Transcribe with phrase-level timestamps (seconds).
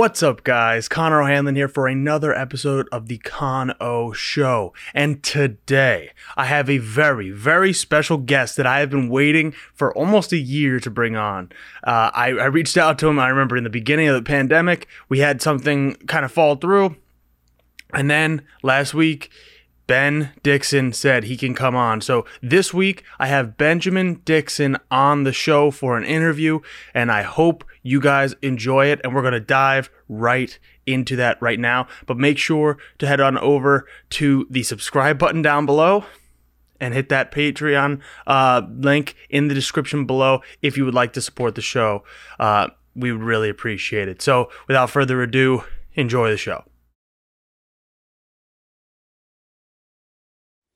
[0.00, 0.88] What's up, guys?
[0.88, 4.72] Connor O'Hanlon here for another episode of the Con O Show.
[4.94, 9.94] And today, I have a very, very special guest that I have been waiting for
[9.94, 11.52] almost a year to bring on.
[11.84, 14.88] Uh, I, I reached out to him, I remember in the beginning of the pandemic,
[15.10, 16.96] we had something kind of fall through.
[17.92, 19.30] And then last week,
[19.90, 22.00] Ben Dixon said he can come on.
[22.00, 26.60] So this week, I have Benjamin Dixon on the show for an interview,
[26.94, 29.00] and I hope you guys enjoy it.
[29.02, 30.56] And we're going to dive right
[30.86, 31.88] into that right now.
[32.06, 36.04] But make sure to head on over to the subscribe button down below
[36.78, 37.98] and hit that Patreon
[38.28, 42.04] uh, link in the description below if you would like to support the show.
[42.38, 44.22] Uh, we would really appreciate it.
[44.22, 45.64] So without further ado,
[45.96, 46.62] enjoy the show.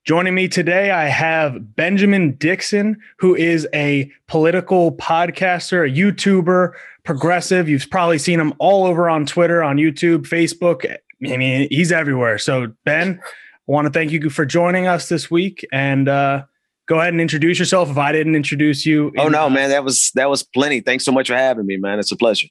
[0.05, 6.73] Joining me today, I have Benjamin Dixon, who is a political podcaster, a YouTuber,
[7.05, 7.71] progressive.
[7.71, 10.85] You've probably seen him all over on Twitter, on YouTube, Facebook.
[11.27, 12.37] I mean, he's everywhere.
[12.37, 13.29] So, Ben, I
[13.67, 15.67] want to thank you for joining us this week.
[15.73, 16.45] And uh,
[16.87, 19.11] go ahead and introduce yourself if I didn't introduce you.
[19.17, 20.81] Oh no, man, that was that was plenty.
[20.81, 21.99] Thanks so much for having me, man.
[21.99, 22.49] It's a pleasure.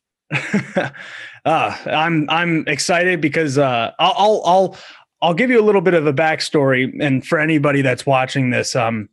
[0.76, 0.90] uh,
[1.86, 4.78] I'm I'm excited because uh, I'll, I'll
[5.24, 8.76] I'll give you a little bit of a backstory, and for anybody that's watching this,
[8.76, 9.08] um,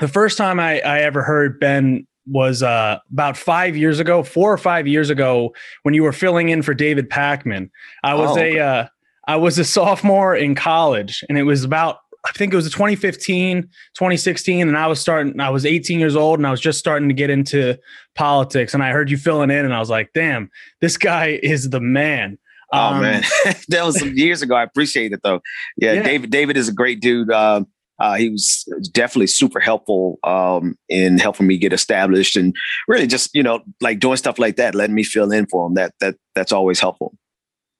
[0.00, 4.50] the first time I, I ever heard Ben was uh, about five years ago, four
[4.50, 7.68] or five years ago, when you were filling in for David Pakman.
[8.02, 8.86] I was oh, a uh,
[9.26, 13.62] I was a sophomore in college, and it was about I think it was 2015,
[13.62, 15.38] 2016, and I was starting.
[15.40, 17.78] I was 18 years old, and I was just starting to get into
[18.14, 18.72] politics.
[18.72, 21.80] And I heard you filling in, and I was like, "Damn, this guy is the
[21.80, 22.38] man."
[22.72, 23.22] Oh um, man,
[23.68, 24.54] that was some years ago.
[24.54, 25.40] I appreciate it though.
[25.76, 26.02] Yeah, yeah.
[26.02, 26.30] David.
[26.30, 27.30] David is a great dude.
[27.30, 27.64] Uh,
[27.98, 32.54] uh, he was definitely super helpful um, in helping me get established and
[32.86, 35.74] really just you know like doing stuff like that, letting me fill in for him.
[35.74, 37.14] That that that's always helpful.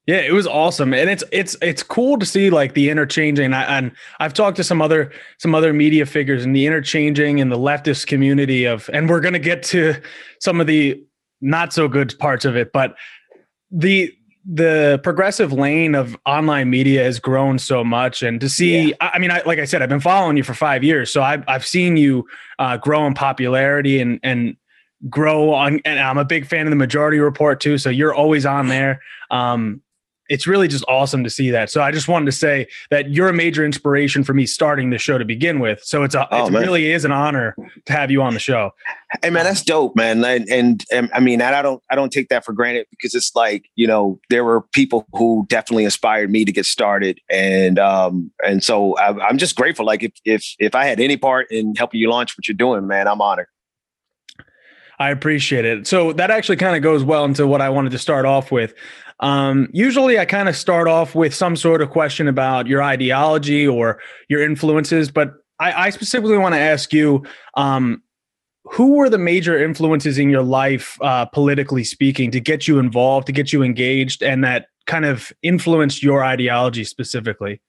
[0.07, 3.53] Yeah, it was awesome, and it's it's it's cool to see like the interchanging.
[3.53, 7.51] I, and I've talked to some other some other media figures and the interchanging in
[7.51, 9.97] the leftist community of, and we're gonna get to
[10.41, 11.05] some of the
[11.43, 12.97] not so good parts of it, but
[13.71, 14.11] the
[14.45, 18.95] the progressive lane of online media has grown so much and to see yeah.
[19.01, 21.45] i mean I, like i said i've been following you for five years so i've,
[21.49, 22.27] I've seen you
[22.59, 24.57] uh, grow in popularity and and
[25.09, 28.47] grow on and i'm a big fan of the majority report too so you're always
[28.47, 29.01] on there
[29.31, 29.83] um,
[30.29, 31.71] it's really just awesome to see that.
[31.71, 34.99] So I just wanted to say that you're a major inspiration for me starting the
[34.99, 35.83] show to begin with.
[35.83, 36.63] So it's a, oh, it man.
[36.63, 37.57] really is an honor
[37.87, 38.73] to have you on the show.
[39.23, 40.25] Hey man, that's dope, man.
[40.25, 43.35] And, and, and I mean, I don't I don't take that for granted because it's
[43.35, 48.31] like you know there were people who definitely inspired me to get started, and um
[48.45, 49.87] and so I, I'm just grateful.
[49.87, 52.87] Like if if if I had any part in helping you launch what you're doing,
[52.87, 53.47] man, I'm honored.
[54.99, 55.87] I appreciate it.
[55.87, 58.75] So that actually kind of goes well into what I wanted to start off with.
[59.21, 63.67] Um, usually, I kind of start off with some sort of question about your ideology
[63.67, 67.25] or your influences, but I, I specifically want to ask you
[67.57, 68.03] um,
[68.65, 73.27] who were the major influences in your life, uh, politically speaking, to get you involved,
[73.27, 77.61] to get you engaged, and that kind of influenced your ideology specifically?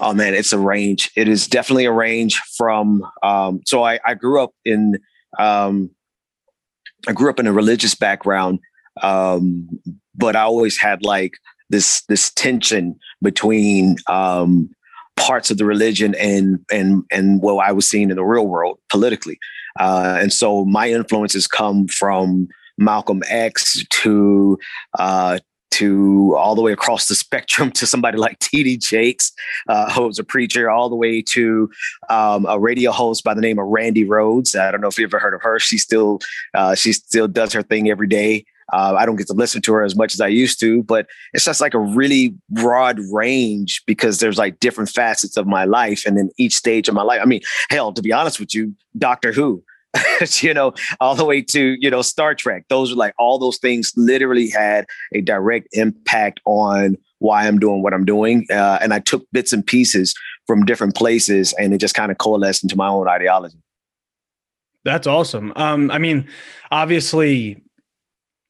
[0.00, 1.10] Oh man, it's a range.
[1.16, 3.04] It is definitely a range from.
[3.22, 4.98] Um, so I, I grew up in.
[5.38, 5.90] Um,
[7.08, 8.58] I grew up in a religious background,
[9.02, 9.68] um,
[10.16, 11.34] but I always had like
[11.70, 14.70] this this tension between um,
[15.16, 18.78] parts of the religion and and and what I was seeing in the real world
[18.88, 19.38] politically.
[19.78, 24.58] Uh, and so my influences come from Malcolm X to
[24.98, 25.38] uh,
[25.72, 29.32] to all the way across the spectrum to somebody like TD Jakes,
[29.68, 31.70] uh, who was a preacher, all the way to
[32.08, 34.54] um, a radio host by the name of Randi Rhodes.
[34.54, 35.58] I don't know if you ever heard of her.
[35.58, 36.20] She still
[36.54, 38.44] uh, she still does her thing every day.
[38.72, 41.06] Uh, I don't get to listen to her as much as I used to, but
[41.32, 46.04] it's just like a really broad range because there's like different facets of my life
[46.04, 47.20] and in each stage of my life.
[47.22, 49.62] I mean, hell, to be honest with you, Doctor Who,
[50.40, 52.64] you know, all the way to, you know, Star Trek.
[52.68, 57.82] Those are like all those things literally had a direct impact on why I'm doing
[57.82, 58.46] what I'm doing.
[58.50, 60.14] Uh, and I took bits and pieces
[60.46, 63.58] from different places and it just kind of coalesced into my own ideology.
[64.84, 65.52] That's awesome.
[65.56, 66.28] Um, I mean,
[66.70, 67.60] obviously,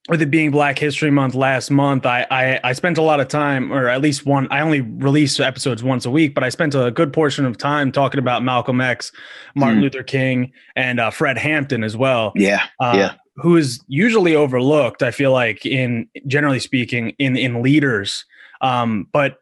[0.09, 3.29] with it being Black History Month last month, I, I, I spent a lot of
[3.29, 4.47] time, or at least one.
[4.51, 7.91] I only release episodes once a week, but I spent a good portion of time
[7.91, 9.11] talking about Malcolm X,
[9.57, 9.83] Martin mm.
[9.83, 12.33] Luther King, and uh, Fred Hampton as well.
[12.37, 13.15] Yeah, uh, yeah.
[13.37, 15.03] Who is usually overlooked?
[15.03, 18.25] I feel like in generally speaking in in leaders,
[18.61, 19.39] um, but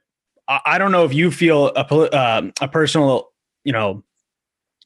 [0.49, 3.31] I, I don't know if you feel a uh, a personal,
[3.65, 4.03] you know,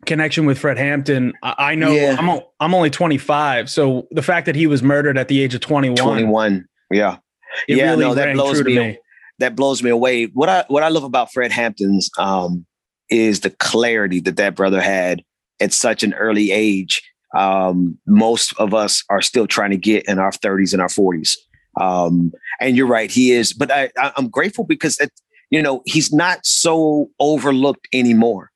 [0.07, 1.33] connection with Fred Hampton.
[1.43, 2.17] I know yeah.
[2.19, 5.61] I'm I'm only 25, so the fact that he was murdered at the age of
[5.61, 7.19] 21, 21, yeah,
[7.67, 8.99] Yeah, really no, that blows me me.
[9.39, 10.27] that blows me away.
[10.27, 12.67] What I what I love about Fred Hampton's um,
[13.11, 15.23] is the clarity that that brother had
[15.61, 17.03] at such an early age.
[17.37, 21.37] Um, most of us are still trying to get in our 30s and our 40s.
[21.79, 23.53] Um, and you're right, he is.
[23.53, 25.13] But I, I, I'm grateful because it,
[25.51, 28.48] you know he's not so overlooked anymore.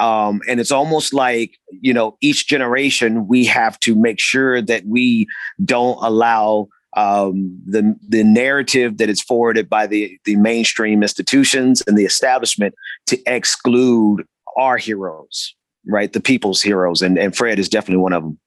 [0.00, 4.86] Um, and it's almost like you know each generation we have to make sure that
[4.86, 5.26] we
[5.64, 11.96] don't allow um, the the narrative that is forwarded by the the mainstream institutions and
[11.96, 12.74] the establishment
[13.06, 15.54] to exclude our heroes,
[15.86, 16.12] right?
[16.12, 18.38] The people's heroes, and and Fred is definitely one of them.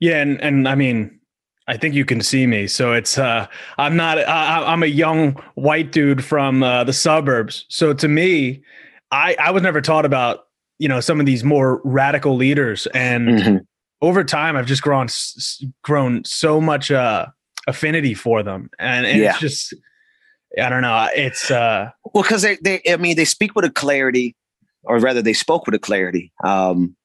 [0.00, 1.20] Yeah, and and I mean,
[1.68, 2.66] I think you can see me.
[2.66, 3.46] So it's uh,
[3.78, 4.18] I'm not.
[4.18, 7.64] I, I'm a young white dude from uh, the suburbs.
[7.68, 8.62] So to me,
[9.12, 10.46] I I was never taught about
[10.78, 13.60] you know some of these more radical leaders, and Mhm.
[14.02, 15.08] over time I've just grown
[15.82, 17.26] grown so much uh,
[17.66, 19.30] affinity for them, and, and Yeah.
[19.30, 19.74] it's just
[20.60, 21.08] I don't know.
[21.14, 24.34] It's uh, Well, because they, they, I mean, they speak with a clarity,
[24.82, 26.96] or rather, they spoke with a clarity um,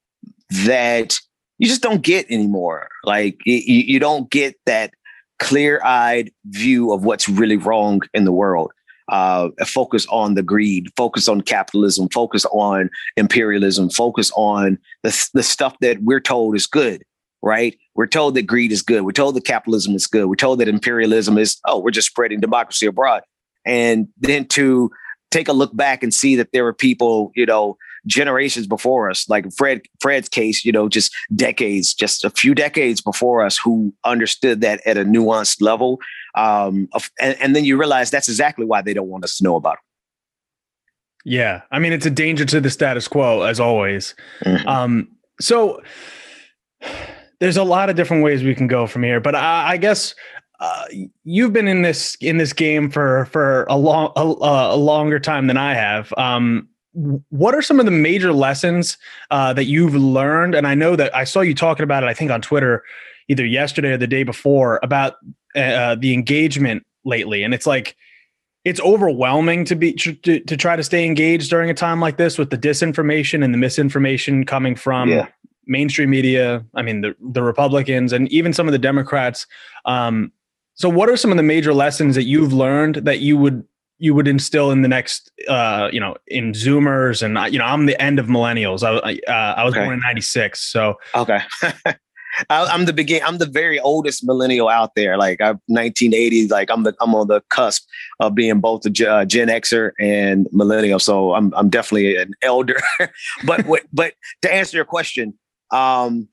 [0.66, 1.20] that
[1.60, 2.88] you just don't get anymore.
[3.04, 4.94] Like you, you don't get that
[5.38, 8.72] clear-eyed view of what's really wrong in the world.
[9.08, 15.44] Uh, focus on the greed, focus on capitalism, focus on imperialism, focus on the the
[15.44, 17.04] stuff that we're told is good.
[17.44, 17.78] Right?
[17.94, 19.04] We're told that greed is good.
[19.04, 20.26] We're told that capitalism is good.
[20.26, 23.22] We're told that imperialism is oh, we're just spreading democracy abroad
[23.66, 24.92] and then to
[25.32, 29.28] take a look back and see that there were people, you know, generations before us,
[29.30, 33.94] like Fred Fred's case, you know, just decades, just a few decades before us, who
[34.04, 36.00] understood that at a nuanced level.
[36.36, 39.44] Um, of, and, and then you realize that's exactly why they don't want us to
[39.44, 39.78] know about
[41.26, 41.62] yeah.
[41.72, 44.16] I mean, it's a danger to the status quo as always.
[44.46, 44.66] it.
[44.68, 45.10] Um,
[45.42, 45.82] so
[47.40, 50.14] there's a lot of different ways we can go from here, but I, I guess
[50.60, 50.86] uh,
[51.24, 54.22] you've been in this in this game for for a long a,
[54.76, 56.14] a longer time than I have.
[56.16, 56.70] Um,
[57.30, 58.98] what are some of the major lessons
[59.30, 60.56] uh, that you've learned?
[60.56, 62.08] And I know that I saw you talking about it.
[62.08, 62.84] I think on Twitter,
[63.28, 65.16] either yesterday or the day before, about
[65.56, 67.96] uh, the engagement lately, and it's like
[68.64, 72.38] it's overwhelming to be to, to try to stay engaged during a time like this
[72.38, 75.28] with the disinformation and the misinformation coming from Yeah.
[75.68, 76.66] mainstream media.
[76.74, 79.46] I mean, the the Republicans and even some of the Democrats.
[79.86, 80.32] Um,
[80.76, 83.66] so, what are some of the major lessons that you've learned that you would
[83.98, 87.86] you would instill in the next, uh, you know, in Zoomers and you know, I'm
[87.86, 88.84] the end of millennials.
[88.84, 89.84] I I, uh, I was Okay.
[89.84, 91.40] born in '96, so Okay.
[92.50, 93.22] I, I'm the begin.
[93.26, 95.18] I'm the very oldest millennial out there.
[95.18, 96.52] Like I'm 1980s.
[96.52, 97.88] Like I'm the I'm on the cusp
[98.20, 101.00] of being both a uh, Gen Xer and millennial.
[101.00, 102.82] So I'm I'm definitely an elder.
[103.46, 105.34] but what- but to answer your question,
[105.72, 106.28] um,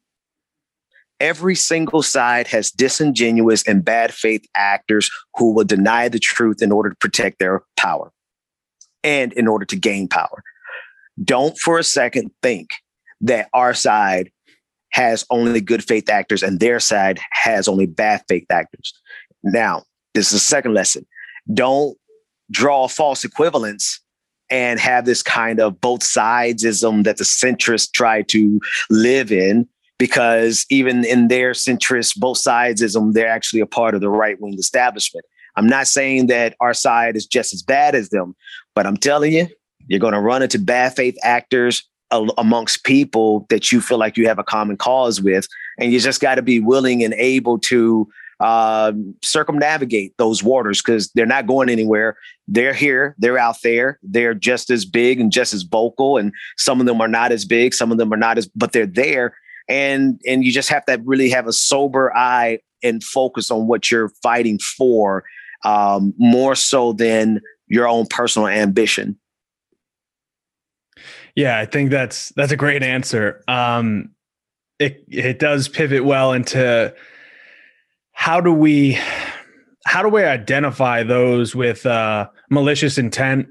[1.22, 6.72] every single side has disingenuous and bad faith actors who will deny the truth in
[6.72, 8.12] order to protect their power
[9.04, 10.42] and in order to gain power.
[11.22, 12.70] Don't for a second think
[13.20, 14.30] that our side
[14.90, 18.92] has only good faith actors and their side has only bad faith actors.
[19.44, 19.84] Now,
[20.14, 21.06] this is the second lesson.
[21.54, 21.96] Don't
[22.50, 24.00] draw false equivalence
[24.50, 28.60] and have this kind of both sidesism that the centrists try to
[28.90, 29.66] live in,
[30.02, 34.58] because even in their centrist both sidesism, they're actually a part of the right wing
[34.58, 35.24] establishment.
[35.55, 38.34] I'm not saying that our side is just as bad as them,
[38.74, 39.46] but I'm telling you,
[39.86, 44.26] you're going to run into bad faith actors amongst people that you feel like you
[44.26, 45.46] have a common cause with,
[45.79, 48.10] and you just got to be willing and able to
[48.41, 52.17] um, circumnavigate those waters because they're not going anywhere.
[52.48, 56.81] They're here, they're out there, they're just as big and just as vocal, and some
[56.81, 59.36] of them are not as big, some of them are not as, but they're there,
[59.69, 63.90] and and you just have to really have a sober eye and focus on what
[63.90, 65.24] you're fighting for,
[65.64, 69.19] um, more so than your own personal ambition.
[71.34, 73.42] Yeah, I think that's that's a great answer.
[73.48, 74.10] Um,
[74.78, 76.94] it it does pivot well into
[78.12, 78.98] how do we
[79.86, 83.48] how do we identify those with uh, malicious intent,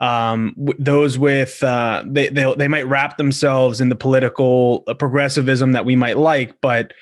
[0.00, 5.72] um, those with uh, they they they might wrap themselves in the political uh, progressivism
[5.72, 6.92] that we might like, but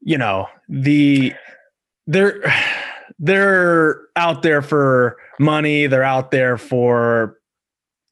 [0.00, 1.32] you know the
[2.06, 2.42] they're
[3.18, 7.38] they're out there for money, they're out there for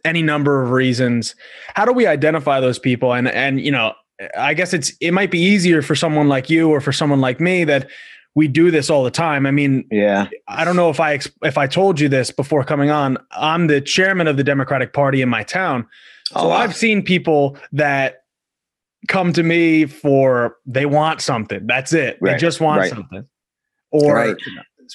[0.05, 1.35] any number of reasons.
[1.75, 3.13] How do we identify those people?
[3.13, 3.95] And and you know,
[4.39, 7.41] I guess it's it might be easier for someone like you or for someone like
[7.41, 7.89] me that
[8.35, 9.47] we do this all the time.
[9.47, 10.29] I mean, Yeah.
[10.49, 13.19] I don't know if I if I told you this before coming on.
[13.33, 15.87] I'm the chairman of the Democratic Party in my town.
[16.27, 16.57] So Oh, wow.
[16.57, 18.25] I've seen people that
[19.09, 21.67] come to me for they want something.
[21.67, 22.19] That's it.
[22.21, 22.91] They just want right.
[22.91, 23.25] something.
[23.91, 24.37] Or Right.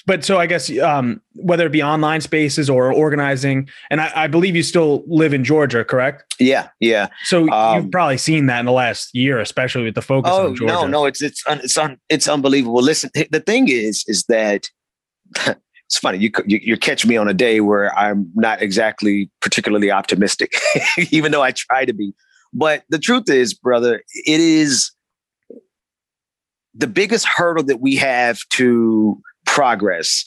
[0.06, 4.28] But so I guess um, whether it be online spaces or organizing, and I, I,
[4.28, 6.36] believe you still live in Georgia, correct?
[6.40, 7.08] Yeah, yeah.
[7.26, 10.48] So um, you've probably seen that in the last year, especially with the focus oh,
[10.48, 10.74] on Georgia.
[10.74, 12.82] No, no, it's it's it's un, it's unbelievable.
[12.82, 14.68] Listen, the thing is, is that
[15.36, 16.18] it's funny.
[16.20, 20.54] You you, you catch me on a day where I'm not exactly particularly optimistic,
[21.12, 22.14] even though I try to be.
[22.54, 24.92] But the truth is, brother, it is
[26.74, 30.26] the biggest hurdle that we have to progress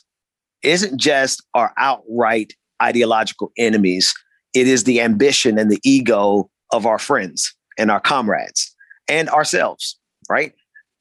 [0.62, 4.12] isn't just our outright ideological enemies,
[4.52, 8.74] it is the ambition and the ego of our friends and our comrades
[9.08, 9.96] and ourselves,
[10.28, 10.52] right?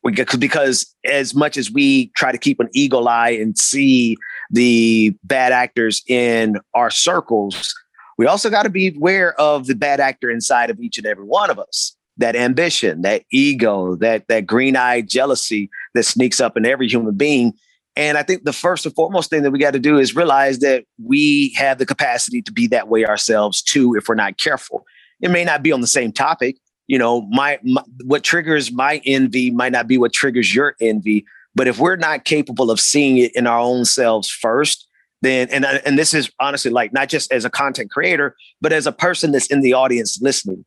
[0.03, 4.17] Because as much as we try to keep an eagle eye and see
[4.51, 7.73] the bad actors in our circles,
[8.19, 11.25] we also got to be aware of the bad actor inside of each and every
[11.25, 11.95] one of us.
[12.17, 17.53] That ambition, that ego, that that green-eyed jealousy that sneaks up in every human being
[17.95, 20.59] and I think the first and foremost thing that we got to do is realize
[20.59, 24.85] that we have the capacity to be that way ourselves too, if we're not careful.
[25.21, 26.57] It may not be on the same topic.
[26.87, 31.25] You know, my, my what triggers my envy might not be what triggers your envy.
[31.53, 34.87] But if we're not capable of seeing it in our own selves first,
[35.21, 38.71] then and uh, and this is honestly like not just as a content creator, but
[38.71, 40.65] as a person that's in the audience listening.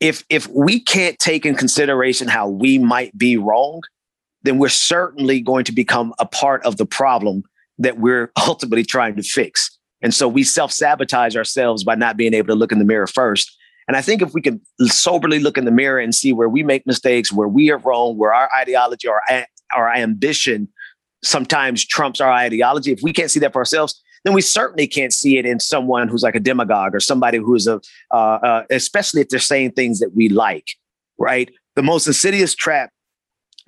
[0.00, 3.82] If if we can't take in consideration how we might be wrong,
[4.42, 7.42] then we're certainly going to become a part of the problem
[7.78, 9.78] that we're ultimately trying to fix.
[10.02, 13.06] And so we self sabotage ourselves by not being able to look in the mirror
[13.06, 13.56] first.
[13.88, 16.62] And I think if we can soberly look in the mirror and see where we
[16.62, 19.20] make mistakes, where we are wrong, where our ideology or
[19.74, 20.68] our ambition
[21.24, 25.12] sometimes trumps our ideology, if we can't see that for ourselves, then we certainly can't
[25.12, 27.80] see it in someone who's like a demagogue or somebody who's a,
[28.12, 30.76] uh, uh, especially if they're saying things that we like,
[31.18, 31.50] right?
[31.74, 32.91] The most insidious trap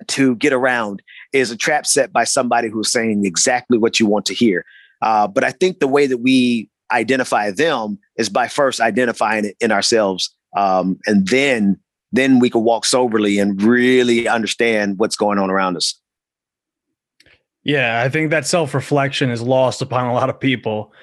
[0.09, 1.01] to get around
[1.33, 4.65] is a trap set by somebody who's saying exactly what you want to hear.
[5.01, 9.55] Uh, but I think the way that we identify them is by first identifying it
[9.59, 11.79] in ourselves, um, and then
[12.11, 15.99] then we can walk soberly and really understand what's going on around us.
[17.63, 20.93] Yeah, I think that self reflection is lost upon a lot of people.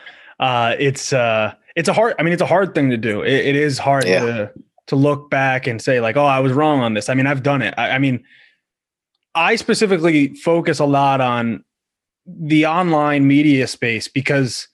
[0.40, 2.14] Uh, it's uh, it's a hard.
[2.18, 3.23] I mean, it's a hard thing to do.
[3.23, 4.21] it, it is hard yeah.
[4.21, 4.52] to
[4.87, 7.09] to look back and say like, oh, I was wrong on this.
[7.09, 7.75] I mean, I've done it.
[7.76, 8.25] I, I mean
[9.35, 11.65] I specifically focus a lot on
[12.27, 14.69] the online media space because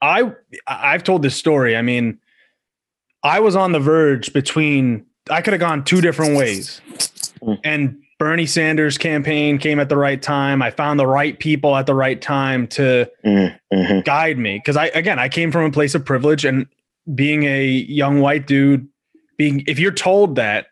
[0.00, 0.32] I
[0.66, 1.76] I've told this story.
[1.76, 2.18] I mean,
[3.22, 6.80] I was on the verge between I could have gone two different ways.
[7.42, 7.58] Mm.
[7.64, 10.62] And Bernie Sanders campaign came at the right time.
[10.62, 14.00] I found the right people at the right time to mm-hmm.
[14.00, 16.66] guide me because I again, I came from a place of privilege and
[17.14, 18.88] being a young white dude
[19.36, 20.68] being if you're told that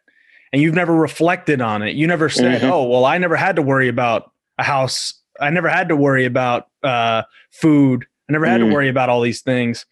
[0.55, 1.97] and you've never reflected on it.
[1.97, 2.71] You never said, mm-hmm.
[2.71, 5.13] "Oh, well, I never had to worry about a house.
[5.41, 8.07] I never had to worry about uh, food.
[8.29, 8.69] I never had mm.
[8.69, 9.85] to worry about all these things."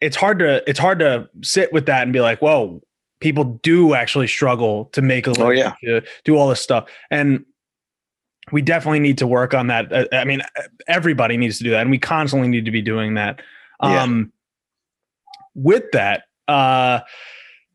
[0.00, 2.80] It's hard to it's hard to sit with that and be like, "Whoa,
[3.20, 5.74] people do actually struggle to make a living, oh, yeah.
[5.84, 7.44] to do all this stuff." And
[8.50, 9.92] we definitely need to work on that.
[9.92, 10.40] Uh, I mean,
[10.86, 13.42] everybody needs to do that, and we constantly need to be doing that.
[13.82, 14.02] Yeah.
[14.02, 14.32] Um,
[15.54, 17.00] with that, uh,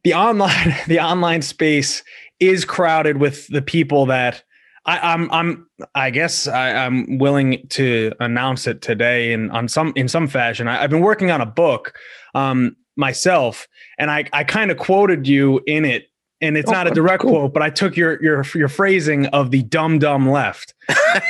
[0.04, 2.04] the online the online space
[2.40, 4.44] is crowded with the people that
[4.86, 9.70] I, am I'm, I'm I guess I, am willing to announce it today in on
[9.70, 10.68] some in some fashion.
[10.68, 11.98] I, have been working on a book
[12.36, 13.68] um, myself,
[13.98, 16.08] and I I kind of quoted you in it,
[16.42, 17.32] and it's oh, not a direct cool.
[17.32, 20.74] quote, but I took your your your phrasing of the dumb dumb left,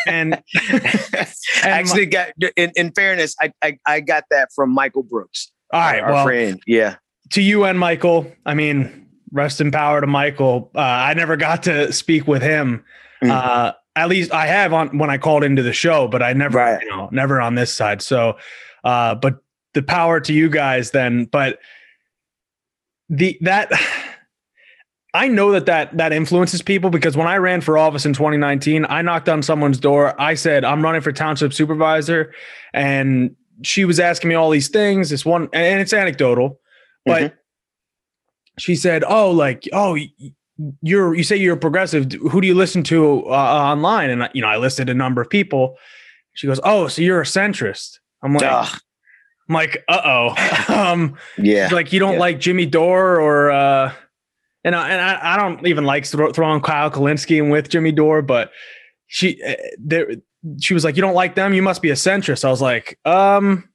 [0.08, 0.34] and,
[0.72, 5.52] and actually got in, in fairness, I, I, I got that from Michael Brooks.
[5.72, 6.96] All right, our well, friend, yeah
[7.34, 8.32] to you and Michael.
[8.46, 10.72] I mean, rest in power to Michael.
[10.76, 12.86] Uh, I never got to speak with him.
[13.24, 13.32] Mm-hmm.
[13.32, 16.60] Uh, at least I have on when I called into the show, but I never,
[16.60, 16.82] right.
[16.82, 18.02] you know, never on this side.
[18.02, 18.38] So,
[18.84, 21.26] uh, but the power to you guys then.
[21.26, 21.60] But
[23.10, 23.72] the that
[25.16, 28.86] I know that that that influences people because when I ran for office in 2019,
[28.90, 30.20] I knocked on someone's door.
[30.22, 32.34] I said I'm running for township supervisor,
[32.74, 35.10] and she was asking me all these things.
[35.10, 36.60] This one, and it's anecdotal.
[37.06, 37.36] But mm-hmm.
[38.60, 39.98] she said, "Oh, like, oh,
[40.82, 42.12] you're you say you're progressive.
[42.14, 45.30] Who do you listen to uh, online?" And you know, I listed a number of
[45.30, 45.78] people.
[46.34, 48.80] She goes, "Oh, so you're a centrist?" I'm like, Ugh.
[49.50, 52.20] I'm like, uh oh, um, yeah, like you don't yeah.
[52.20, 53.94] like Jimmy Dore or, uh,
[54.64, 58.22] and I, and I, I don't even like throwing Kyle Kulinski in with Jimmy Dore,
[58.22, 58.52] but
[59.08, 60.08] she uh, there
[60.60, 62.46] she was like, you don't like them, you must be a centrist.
[62.46, 63.70] I was like, um,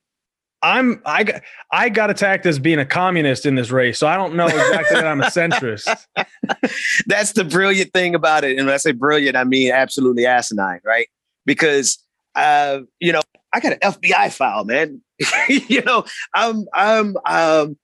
[0.62, 4.16] I'm I got I got attacked as being a communist in this race, so I
[4.16, 5.88] don't know exactly that I'm a centrist.
[7.06, 10.80] That's the brilliant thing about it, and when I say brilliant, I mean absolutely asinine,
[10.84, 11.08] right?
[11.46, 11.98] Because
[12.38, 13.20] uh, you know,
[13.52, 15.02] I got an FBI file, man.
[15.48, 17.76] you know, I'm, I'm, um,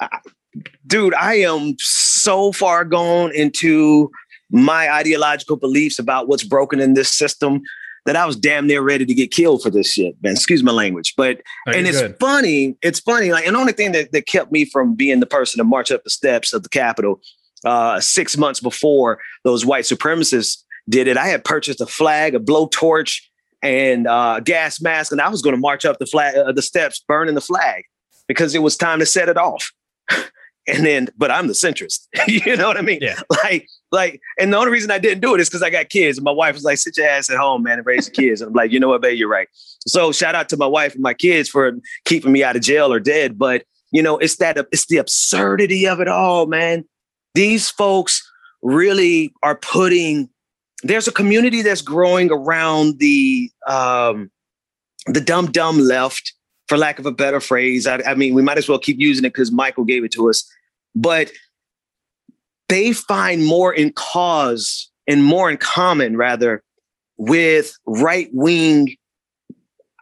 [0.00, 0.18] I,
[0.86, 4.10] dude, I am so far gone into
[4.50, 7.62] my ideological beliefs about what's broken in this system
[8.06, 10.32] that I was damn near ready to get killed for this shit, man.
[10.32, 11.14] Excuse my language.
[11.16, 12.16] But oh, and it's good.
[12.18, 13.32] funny, it's funny.
[13.32, 15.90] Like, and the only thing that, that kept me from being the person to march
[15.90, 17.20] up the steps of the Capitol
[17.64, 22.40] uh, six months before those white supremacists did it, I had purchased a flag, a
[22.40, 23.20] blowtorch,
[23.62, 26.62] and uh, gas mask, and I was going to march up the flag, uh, the
[26.62, 27.84] steps, burning the flag
[28.26, 29.72] because it was time to set it off.
[30.66, 32.06] and then, but I'm the centrist.
[32.26, 33.00] you know what I mean?
[33.02, 33.20] Yeah.
[33.44, 36.18] Like, like, and the only reason I didn't do it is because I got kids.
[36.18, 38.40] And my wife was like, "Sit your ass at home, man, and raise the kids."
[38.40, 39.48] And I'm like, you know what, babe, you're right.
[39.86, 41.72] So shout out to my wife and my kids for
[42.04, 43.38] keeping me out of jail or dead.
[43.38, 46.84] But you know, it's that it's the absurdity of it all, man.
[47.34, 48.26] These folks
[48.62, 50.28] really are putting
[50.82, 54.30] there's a community that's growing around the um,
[55.06, 56.32] the dumb dumb left,
[56.68, 57.86] for lack of a better phrase.
[57.86, 60.30] I, I mean, we might as well keep using it because Michael gave it to
[60.30, 60.48] us,
[60.94, 61.30] but
[62.70, 66.62] they find more in cause and more in common, rather,
[67.18, 68.96] with right wing.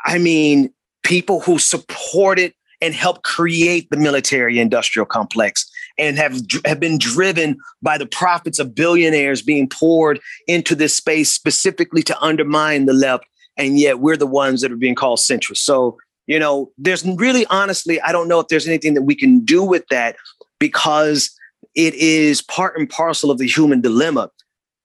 [0.04, 0.72] I mean,
[1.02, 7.58] people who supported and helped create the military industrial complex and have have been driven
[7.82, 13.24] by the profits of billionaires being poured into this space specifically to undermine the left
[13.56, 17.44] and yet we're the ones that are being called centrist so you know there's really
[17.46, 20.14] honestly i don't know if there's anything that we can do with that
[20.60, 21.30] because
[21.78, 24.32] it is part and parcel of the human dilemma.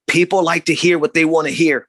[0.07, 1.87] People like to hear what they want to hear.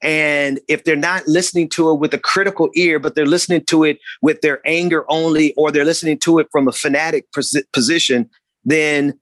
[0.00, 3.82] And if they're not listening to it with a critical ear, but they're listening to
[3.82, 7.26] it with their anger only, or they're listening to it from a fanatic
[7.72, 8.30] position,
[8.64, 9.18] then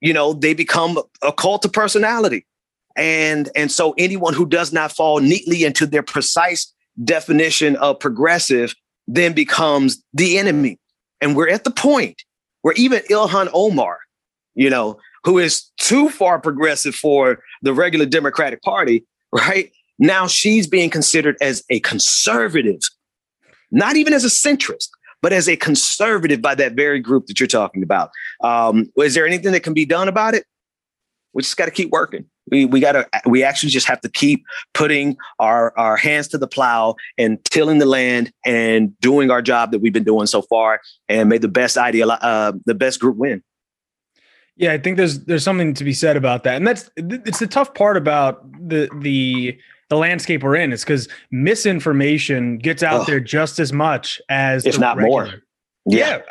[0.00, 2.46] you know they become a cult of personality.
[2.96, 6.72] And and so anyone who does not fall neatly into their precise
[7.04, 8.74] definition of progressive
[9.06, 10.78] then becomes the enemy.
[11.20, 12.22] And we're at the point
[12.62, 13.98] where even ilhan omar
[14.54, 20.66] you know who is too far progressive for the regular democratic party right now she's
[20.66, 22.80] being considered as a conservative
[23.70, 24.88] not even as a centrist
[25.24, 28.10] but as a conservative by that very group that you're talking about.
[28.42, 30.44] Um, is there anything that can be done about it?
[31.32, 32.26] We just got to keep working.
[32.50, 36.38] We we got to we actually just have to keep putting our our hands to
[36.38, 40.42] the plow and tilling the land and doing our job that we've been doing so
[40.42, 43.42] far, and may the best idea uh, the best group win.
[44.56, 47.46] Yeah, I think there's there's something to be said about that, and that's it's the
[47.46, 49.58] tough part about the the
[49.90, 53.06] the landscape we're in is because misinformation gets out Ugh.
[53.06, 55.24] there just as much as if not regular.
[55.26, 55.34] more.
[55.86, 56.22] Yeah.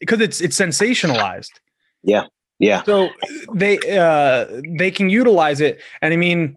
[0.00, 1.52] because it's it's sensationalized.
[2.02, 2.24] Yeah,
[2.58, 2.82] yeah.
[2.84, 3.10] So
[3.54, 4.46] they uh,
[4.78, 6.56] they can utilize it, and I mean,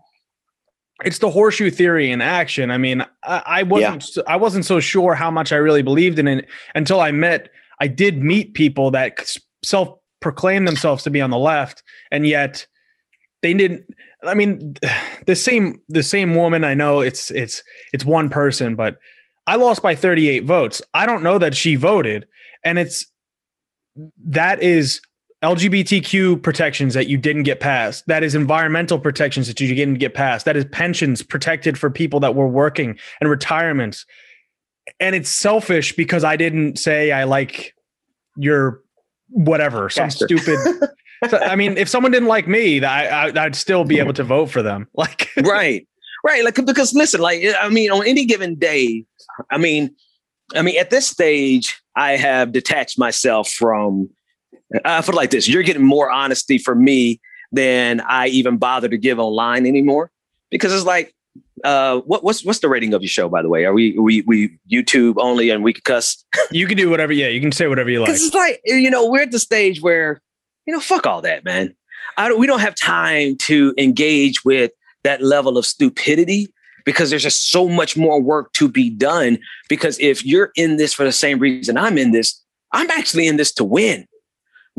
[1.04, 2.72] it's the horseshoe theory in action.
[2.72, 4.24] I mean, I, I wasn't yeah.
[4.28, 7.50] I wasn't so sure how much I really believed in it until I met.
[7.82, 12.66] I did meet people that self proclaim themselves to be on the left, and yet
[13.42, 13.86] they didn't
[14.24, 14.76] I mean,
[15.26, 16.64] the same the same woman.
[16.64, 18.98] I know it's it's it's one person, but
[19.48, 20.82] I lost by 38 votes.
[20.94, 22.28] I don't know that she voted,
[22.64, 23.06] and it's
[24.26, 25.02] that is
[25.44, 28.06] LGBTQ protections that you didn't get passed.
[28.08, 30.46] That is environmental protections that you didn't get passed.
[30.46, 34.06] That is pensions protected for people that were working and retirements.
[35.00, 37.74] And it's selfish because I didn't say I like
[38.36, 38.82] your
[39.30, 40.60] whatever, some stupid
[41.30, 44.24] so, I mean, if someone didn't like me, I, I would still be able to
[44.24, 44.88] vote for them.
[44.96, 45.88] Like right,
[46.26, 46.44] right.
[46.44, 49.06] Like because listen, like I mean, on any given day,
[49.50, 49.96] I mean,
[50.56, 54.10] I mean, at this stage, I have detached myself from.
[54.74, 57.20] Uh, I feel like this: you're getting more honesty from me
[57.52, 60.12] than I even bother to give online anymore,
[60.52, 61.14] because it's like
[61.64, 64.22] uh what, what's what's the rating of your show by the way are we we
[64.22, 67.68] we youtube only and we can cuss you can do whatever yeah you can say
[67.68, 70.22] whatever you like it's like you know we're at the stage where
[70.70, 71.74] you know, fuck all that, man.
[72.16, 74.72] I don't, we don't have time to engage with
[75.04, 76.54] that level of stupidity
[76.86, 79.40] because there's just so much more work to be done.
[79.68, 82.40] Because if you're in this for the same reason I'm in this,
[82.72, 84.06] I'm actually in this to win.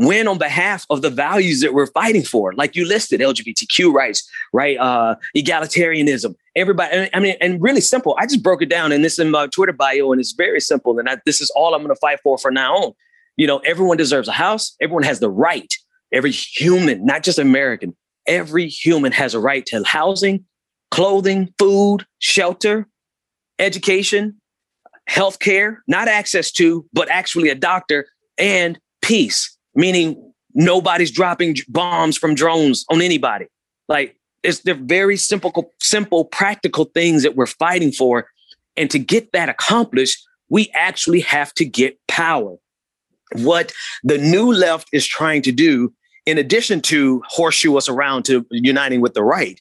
[0.01, 4.29] Win on behalf of the values that we're fighting for, like you listed, LGBTQ rights,
[4.53, 4.79] right?
[4.79, 7.11] Uh, egalitarianism, everybody.
[7.13, 8.17] I mean, and really simple.
[8.19, 10.99] I just broke it down in this in my Twitter bio, and it's very simple.
[10.99, 12.93] And I, this is all I'm going to fight for from now on.
[13.37, 14.75] You know, everyone deserves a house.
[14.81, 15.73] Everyone has the right
[16.13, 20.45] Every human, not just American, every human has a right to housing,
[20.91, 22.89] clothing, food, shelter,
[23.59, 24.41] education,
[25.09, 28.07] healthcare, not access to, but actually a doctor
[28.39, 33.47] and peace, meaning nobody's dropping bombs from drones on anybody.
[33.89, 38.27] Like it's they're very simple, simple, practical things that we're fighting for.
[38.77, 42.57] And to get that accomplished, we actually have to get power.
[43.35, 45.93] What the new left is trying to do,
[46.27, 49.61] in addition to horseshoe us around to uniting with the right,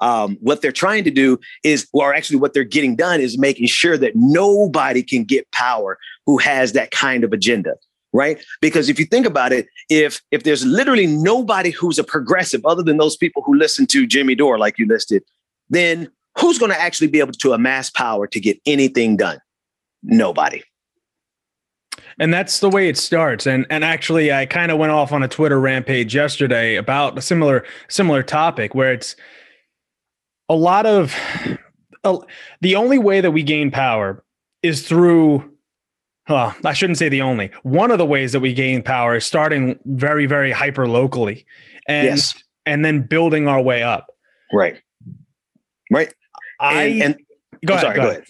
[0.00, 3.66] um, what they're trying to do is, or actually what they're getting done is making
[3.66, 7.74] sure that nobody can get power who has that kind of agenda
[8.12, 8.42] right?
[8.60, 12.82] Because if you think about it if if there's literally nobody who's a progressive other
[12.82, 15.22] than those people who listen to jimmy dore like you listed
[15.68, 19.38] then who's going to actually be able to amass power to get anything done?
[20.02, 20.62] Nobody.
[22.18, 23.46] And that's the way it starts.
[23.46, 27.22] And and actually i kind of went off on a twitter rampage yesterday about a
[27.22, 29.16] similar similar topic where it's
[30.48, 31.14] a lot of
[32.04, 32.18] uh,
[32.60, 34.24] the only way that we gain power
[34.62, 35.50] is through
[36.30, 37.50] well, I shouldn't say the only.
[37.64, 41.44] One of the ways that we gain power is starting very, very hyper locally,
[41.88, 42.34] and yes.
[42.64, 44.14] and then building our way up.
[44.52, 44.80] Right.
[45.90, 46.14] Right.
[46.60, 47.16] I and, and
[47.66, 48.24] go, ahead, sorry, go, go ahead.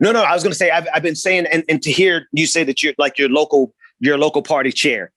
[0.00, 2.26] No, no, I was going to say I've, I've been saying, and, and to hear
[2.32, 5.12] you say that you're like your local your local party chair,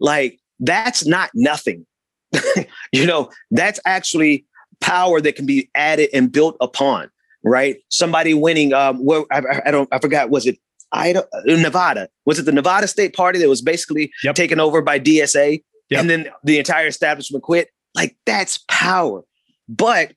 [0.00, 1.86] like that's not nothing.
[2.92, 4.44] you know, that's actually
[4.80, 7.10] power that can be added and built upon.
[7.42, 7.76] Right.
[7.88, 8.72] Somebody winning.
[8.74, 9.04] Um.
[9.04, 9.88] Well, I, I don't.
[9.92, 10.30] I forgot.
[10.30, 10.58] Was it
[10.92, 12.08] Idaho, uh, Nevada.
[12.24, 14.34] Was it the Nevada State Party that was basically yep.
[14.34, 16.00] taken over by DSA yep.
[16.00, 17.70] and then the entire establishment quit?
[17.94, 19.22] Like that's power.
[19.68, 20.12] But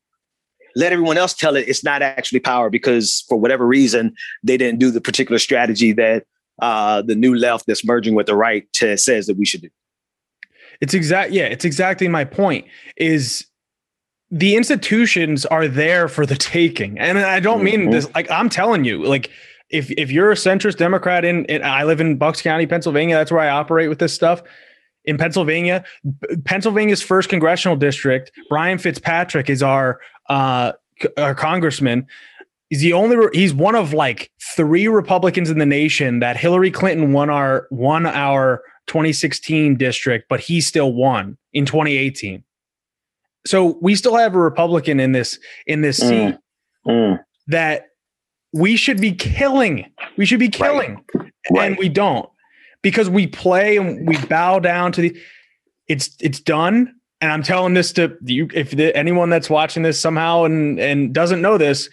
[0.75, 4.79] let everyone else tell it it's not actually power because for whatever reason they didn't
[4.79, 6.25] do the particular strategy that
[6.61, 9.69] uh, the new left that's merging with the right to, says that we should do.
[10.81, 11.31] It's exact.
[11.31, 12.65] Yeah, it's exactly my point.
[12.97, 13.45] Is
[14.29, 17.91] the institutions are there for the taking, and I don't mean mm-hmm.
[17.91, 18.13] this.
[18.13, 19.29] Like I'm telling you, like
[19.73, 23.31] if if you're a centrist Democrat in, in I live in Bucks County, Pennsylvania, that's
[23.31, 24.41] where I operate with this stuff.
[25.05, 25.83] In Pennsylvania,
[26.45, 30.73] Pennsylvania's first congressional district, Brian Fitzpatrick is our uh,
[31.17, 32.07] our congressman.
[32.69, 37.11] He's the only he's one of like three Republicans in the nation that Hillary Clinton
[37.11, 42.43] won our won our 2016 district, but he still won in 2018.
[43.45, 46.07] So we still have a Republican in this in this mm.
[46.07, 46.37] seat
[46.87, 47.19] mm.
[47.47, 47.87] that
[48.53, 49.85] we should be killing.
[50.15, 51.03] We should be killing.
[51.13, 51.31] Right.
[51.51, 51.65] Right.
[51.65, 52.29] And we don't
[52.81, 55.17] because we play and we bow down to the
[55.87, 59.99] it's it's done and I'm telling this to you if the, anyone that's watching this
[59.99, 61.89] somehow and and doesn't know this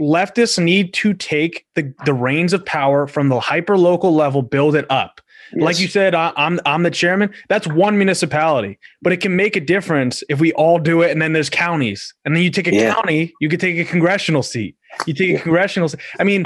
[0.00, 4.74] leftists need to take the the reins of power from the hyper local level build
[4.74, 5.20] it up
[5.52, 5.62] yes.
[5.62, 9.56] like you said I, I'm I'm the chairman that's one municipality but it can make
[9.56, 12.68] a difference if we all do it and then there's counties and then you take
[12.68, 12.94] a yeah.
[12.94, 15.88] county you could take a congressional seat you take a congressional.
[16.18, 16.44] I mean,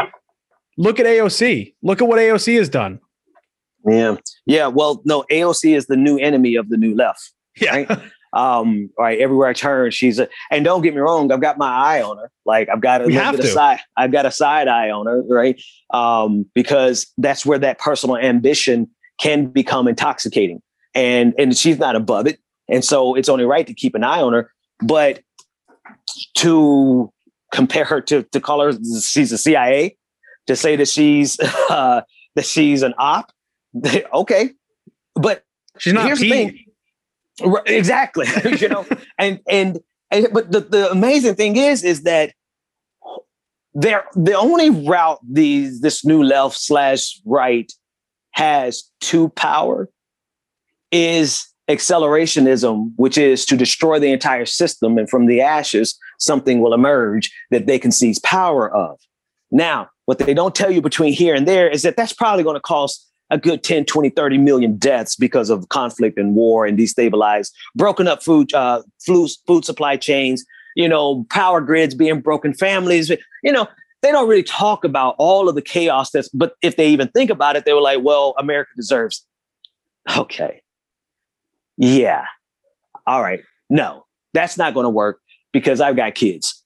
[0.77, 1.75] look at AOC.
[1.83, 3.01] Look at what AOC has done.
[3.87, 4.17] Yeah.
[4.47, 4.67] Yeah.
[4.67, 7.33] Well, no, AOC is the new enemy of the new left.
[7.59, 7.75] Yeah.
[7.75, 8.01] Right?
[8.35, 9.19] um, right.
[9.19, 12.19] Everywhere I turn, she's a, and don't get me wrong, I've got my eye on
[12.19, 12.31] her.
[12.45, 13.47] Like I've got a, have to.
[13.47, 15.59] side, I've got a side eye on her, right?
[15.89, 20.61] Um, because that's where that personal ambition can become intoxicating.
[20.95, 22.39] And and she's not above it.
[22.69, 24.53] And so it's only right to keep an eye on her.
[24.83, 25.23] But
[26.37, 27.11] to
[27.53, 29.97] compare her to to call her she's a CIA,
[30.47, 31.39] to say that she's
[31.71, 32.03] uh,
[32.35, 33.33] that she's an op.
[34.13, 34.51] okay,
[35.15, 35.45] but
[35.79, 36.07] she's not.
[36.07, 36.63] Here's the thing.
[37.67, 38.27] Exactly,
[38.59, 38.87] you know,
[39.19, 39.81] and and
[40.11, 42.33] and but the, the amazing thing is is that
[43.75, 47.71] they're the only route these this new left slash right
[48.31, 49.89] has to power
[50.93, 56.75] is accelerationism, which is to destroy the entire system, and from the ashes, something will
[56.75, 58.99] emerge that they can seize power of.
[59.51, 62.57] Now, what they don't tell you between here and there is that that's probably going
[62.57, 66.79] to cost a good 10, 20, 30 million deaths because of conflict and war and
[66.79, 70.45] destabilized, broken up food, uh, food, food supply chains,
[70.77, 73.11] you know, power grids being broken, families,
[73.43, 73.67] you know,
[74.03, 77.31] they don't really talk about all of the chaos that's, but if they even think
[77.31, 79.27] about it, they were like, well, America deserves.
[80.17, 80.63] Okay.
[81.77, 82.27] Yeah.
[83.07, 83.41] All right.
[83.69, 85.21] No, that's not going to work
[85.57, 86.63] because I've got kids.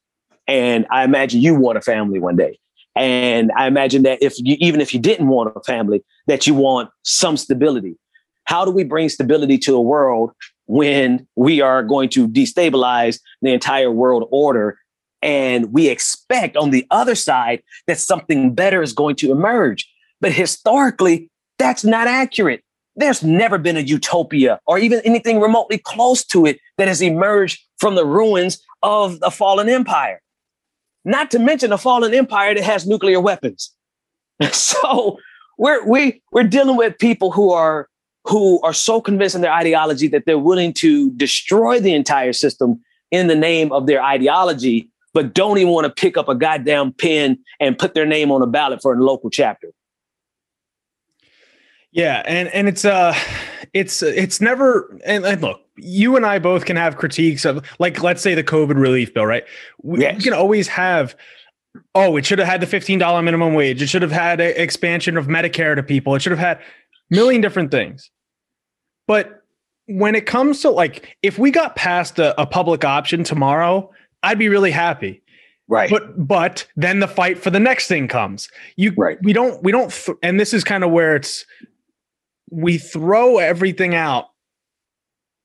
[0.49, 2.59] And I imagine you want a family one day.
[2.97, 6.55] And I imagine that if you, even if you didn't want a family, that you
[6.55, 7.97] want some stability.
[8.47, 10.33] How do we bring stability to a world
[10.67, 14.77] when we are going to destabilize the entire world order?
[15.23, 19.89] And we expect on the other side that something better is going to emerge.
[20.21, 22.65] But historically, that's not accurate
[22.97, 27.61] there's never been a utopia or even anything remotely close to it that has emerged
[27.79, 30.21] from the ruins of a fallen empire.
[31.05, 33.75] Not to mention a fallen empire that has nuclear weapons.
[34.53, 35.19] so
[35.59, 37.89] we're we we're dealing with people who are
[38.25, 42.81] who are so convinced in their ideology that they're willing to destroy the entire system
[43.11, 46.93] in the name of their ideology but don't even want to pick up a goddamn
[46.93, 49.69] pen and put their name on a ballot for a local chapter.
[51.93, 53.15] Yeah, and and it's uh
[53.73, 58.03] it's it's never and, and, look, you and I both can have critiques of like
[58.03, 59.45] let's say the COVID relief bill, right?
[59.83, 60.17] We, yes.
[60.17, 61.17] we can always have
[61.95, 63.81] oh, it should have had the $15 minimum wage.
[63.81, 66.17] It should have had an expansion of Medicare to people.
[66.17, 66.63] It should have had a
[67.11, 68.11] million different things.
[69.07, 69.45] But
[69.87, 73.91] when it comes to like if we got past a, a public option tomorrow,
[74.23, 75.23] I'd be really happy.
[75.67, 75.89] Right.
[75.89, 78.49] But but then the fight for the next thing comes.
[78.77, 79.19] You right.
[79.23, 81.45] we don't we don't th- and this is kind of where it's
[82.51, 84.27] we throw everything out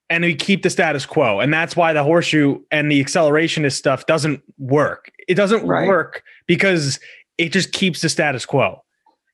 [0.10, 1.40] and we keep the status quo.
[1.40, 5.12] And that's why the horseshoe and the accelerationist stuff doesn't work.
[5.28, 5.88] It doesn't right.
[5.88, 7.00] work because
[7.38, 8.84] it just keeps the status quo.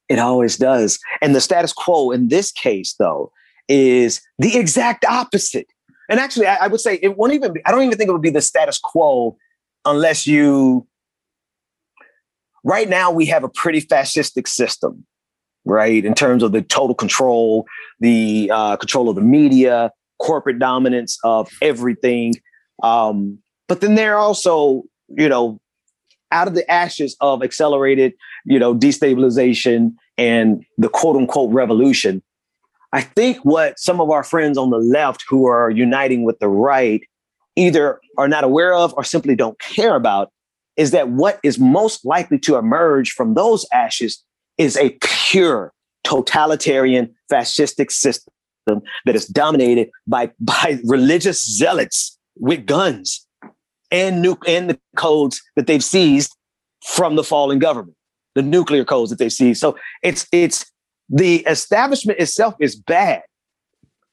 [0.09, 0.99] It always does.
[1.21, 3.31] And the status quo in this case, though,
[3.67, 5.67] is the exact opposite.
[6.09, 8.13] And actually, I, I would say it won't even be, I don't even think it
[8.13, 9.37] would be the status quo
[9.85, 10.87] unless you.
[12.63, 15.05] Right now, we have a pretty fascistic system
[15.71, 16.05] right?
[16.05, 17.65] In terms of the total control,
[17.99, 22.35] the uh, control of the media, corporate dominance of everything.
[22.83, 25.59] Um, but then they're also, you know,
[26.31, 28.13] out of the ashes of accelerated,
[28.45, 32.21] you know, destabilization and the quote unquote revolution,
[32.93, 36.49] I think what some of our friends on the left who are uniting with the
[36.49, 37.01] right
[37.55, 40.31] either are not aware of or simply don't care about
[40.77, 44.23] is that what is most likely to emerge from those ashes
[44.57, 48.33] is a pure totalitarian fascistic system
[49.05, 53.25] that is dominated by, by religious zealots with guns
[53.91, 56.35] and nu- and the codes that they've seized
[56.85, 57.95] from the fallen government,
[58.35, 59.59] the nuclear codes that they seized.
[59.59, 60.65] So it's it's
[61.09, 63.23] the establishment itself is bad,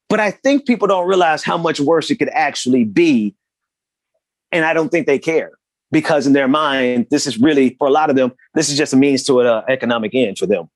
[0.09, 3.35] but I think people don't realize how much worse it could actually be,
[4.51, 5.58] and I don't think they care
[5.90, 8.92] because in their mind, this is really for a lot of them, this is just
[8.92, 10.68] a means to an uh, economic end for them.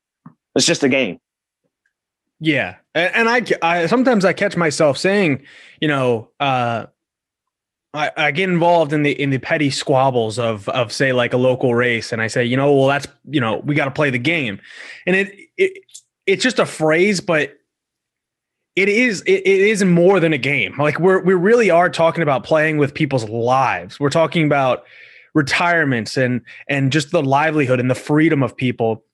[0.54, 1.18] It's just a game.
[2.40, 5.44] Yeah, and, I, I sometimes I catch myself saying,
[5.80, 6.86] you know, uh,
[7.94, 11.36] I, I get involved in the in the petty squabbles of of say like a
[11.36, 14.10] local race, and I say, you know, well that's you know we got to play
[14.10, 14.60] the game,
[15.06, 15.84] and it it
[16.26, 17.56] it's just a phrase, but
[18.76, 20.74] it is it, it is more than a game.
[20.78, 24.00] Like we're we really are talking about playing with people's lives.
[24.00, 24.84] We're talking about
[25.34, 29.04] retirements and and just the livelihood and the freedom of people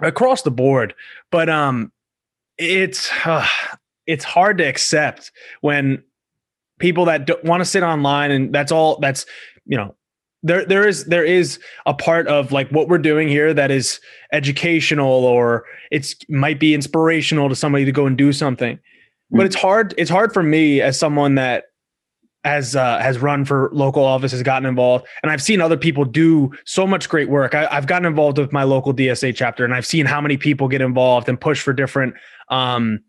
[0.00, 0.94] across the board.
[1.30, 1.92] But um,
[2.58, 3.46] it's uh,
[4.06, 6.02] it's hard to accept when
[6.78, 9.24] people that want to sit online and that's all that's
[9.64, 9.94] you know
[10.44, 13.98] there there is there is a part of like what we're doing here that is
[14.32, 18.78] educational or it's might be inspirational to somebody to go and do something
[19.30, 19.46] but mm.
[19.46, 21.64] it's hard it's hard for me as someone that
[22.44, 26.04] has uh, has run for local office, has gotten involved, and I've seen other people
[26.04, 27.54] do so much great work.
[27.54, 30.68] I, have gotten involved with my local DSA chapter, and I've seen how many people
[30.68, 32.14] get involved and push for different,
[32.50, 33.00] um,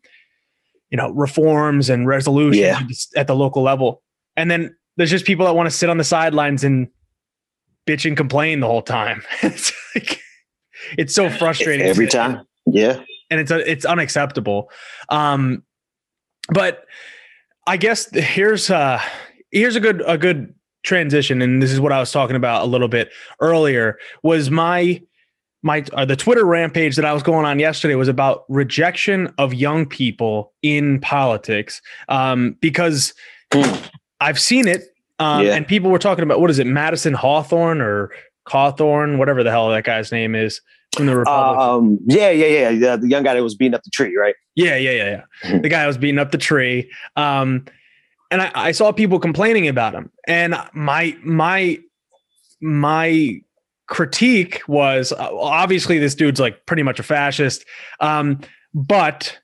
[0.90, 3.20] you know, reforms and resolutions yeah.
[3.20, 4.02] at the local level.
[4.38, 6.88] And then there's just people that want to sit on the sidelines and
[7.86, 9.24] bitch and complain the whole time.
[9.42, 10.22] it's like
[10.98, 12.46] it's so frustrating every time.
[12.66, 14.70] Yeah, and it's it's unacceptable.
[15.10, 15.64] Um,
[16.50, 16.86] but
[17.68, 19.02] I guess here's uh
[19.52, 22.66] here's a good a good transition, and this is what I was talking about a
[22.66, 23.98] little bit earlier.
[24.24, 25.02] Was my
[25.64, 29.54] my uh, the Twitter rampage that I was going on yesterday was about rejection of
[29.54, 33.14] young people in politics, um, because
[34.22, 35.56] I've seen it, um, yeah.
[35.56, 38.12] and people were talking about what is it, Madison Hawthorne or
[38.48, 40.62] Cawthorn, whatever the hell that guy's name is
[40.96, 41.58] from the Republic.
[41.58, 42.72] Uh, um, yeah, yeah, yeah.
[42.72, 44.36] The, the, young guy that was beating up the tree, right?
[44.56, 45.60] Yeah, yeah, yeah, yeah.
[45.60, 46.92] the guy that was beating up the tree.
[47.16, 47.66] Um,
[48.32, 50.12] and I, I saw people complaining about him.
[50.28, 51.80] And my my
[52.62, 53.40] my
[53.88, 57.66] critique was uh, obviously this dude's like pretty much a fascist.
[58.00, 58.40] Um,
[58.74, 59.38] but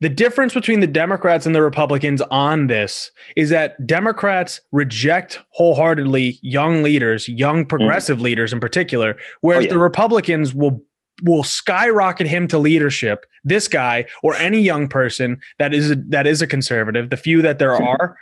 [0.00, 6.38] the difference between the Democrats and the Republicans on this is that Democrats reject wholeheartedly
[6.42, 7.68] young leaders, young mm.
[7.68, 8.22] progressive mm.
[8.22, 9.72] leaders in particular, whereas oh, yeah.
[9.72, 10.82] the Republicans will
[11.22, 13.24] will skyrocket him to leadership.
[13.44, 17.40] This guy or any young person that is a, that is a conservative, the few
[17.42, 18.16] that there are,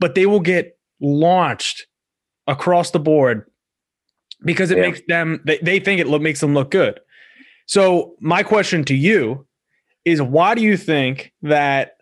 [0.00, 1.86] but they will get launched
[2.46, 3.44] across the board
[4.44, 4.82] because it yeah.
[4.82, 7.00] makes them they, they think it look, makes them look good.
[7.66, 9.46] So my question to you
[10.04, 11.96] is why do you think that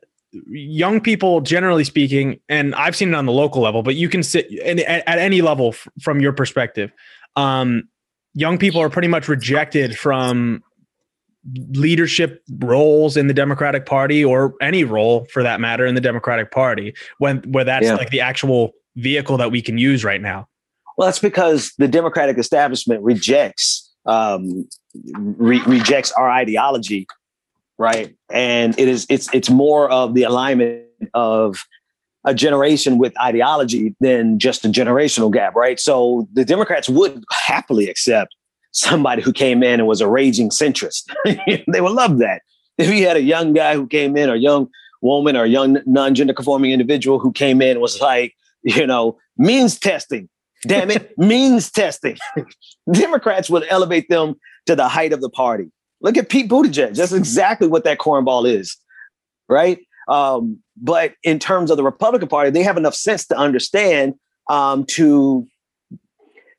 [0.46, 4.22] young people generally speaking and i've seen it on the local level but you can
[4.22, 6.92] sit at, at any level f- from your perspective
[7.36, 7.88] um,
[8.34, 10.62] young people are pretty much rejected from
[11.72, 16.52] leadership roles in the democratic party or any role for that matter in the democratic
[16.52, 17.94] party when where that's yeah.
[17.94, 20.46] like the actual vehicle that we can use right now
[21.00, 24.68] Well, that's because the Democratic establishment rejects um,
[25.14, 27.06] re- rejects our ideology,
[27.80, 28.14] right?
[28.30, 31.64] And it is it's it's more of the alignment of
[32.24, 35.80] a generation with ideology than just a generational gap, right?
[35.80, 38.36] So the Democrats would happily accept
[38.72, 41.04] somebody who came in and was a raging centrist.
[41.24, 42.42] they would love that.
[42.76, 44.68] If you had a young guy who came in, or young
[45.00, 49.78] woman, or young non-gender conforming individual who came in and was like, you know, means
[49.78, 50.28] testing.
[50.66, 52.18] Damn it, means testing.
[52.92, 54.34] Democrats would elevate them
[54.66, 55.70] to the height of the party.
[56.00, 56.96] Look at Pete Buttigieg.
[56.96, 58.76] That's exactly what that cornball is,
[59.48, 59.78] right?
[60.08, 64.14] Um, but in terms of the Republican Party, they have enough sense to understand
[64.48, 65.46] um, to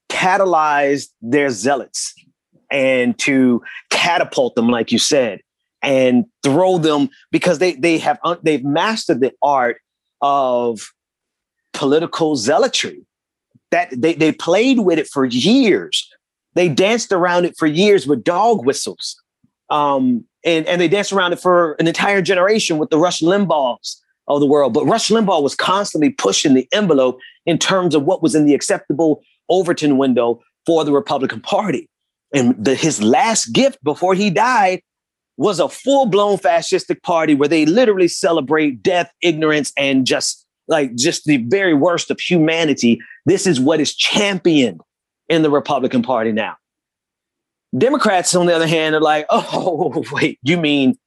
[0.10, 2.14] catalyze their zealots
[2.70, 5.42] and to catapult them, like you said,
[5.82, 9.78] and throw them because they they have they've mastered the art
[10.22, 10.80] of
[11.74, 13.06] political zealotry.
[13.72, 16.10] That they they played with it for years.
[16.54, 19.21] They danced around it for years with dog whistles.
[19.72, 23.96] Um, and, and they danced around it for an entire generation with the Rush Limbaughs
[24.28, 24.74] of the world.
[24.74, 28.54] But Rush Limbaugh was constantly pushing the envelope in terms of what was in the
[28.54, 31.90] acceptable Overton window for the Republican Party.
[32.34, 34.82] And the, his last gift before he died
[35.38, 40.96] was a full blown fascistic party where they literally celebrate death, ignorance, and just like
[40.96, 43.00] just the very worst of humanity.
[43.26, 44.82] This is what is championed
[45.30, 46.56] in the Republican Party now.
[47.78, 50.98] Democrats, on the other hand, are like, oh, wait, you mean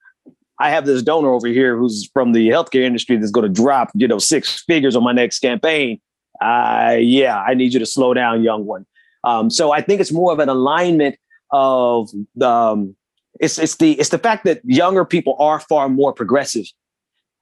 [0.59, 3.91] I have this donor over here who's from the healthcare industry that's going to drop,
[3.95, 6.01] you know, six figures on my next campaign.
[6.41, 8.87] Uh, yeah, I need you to slow down, young one.
[9.25, 11.17] Um, so I think it's more of an alignment
[11.51, 12.97] of the, um,
[13.41, 16.67] it's it's the it's the fact that younger people are far more progressive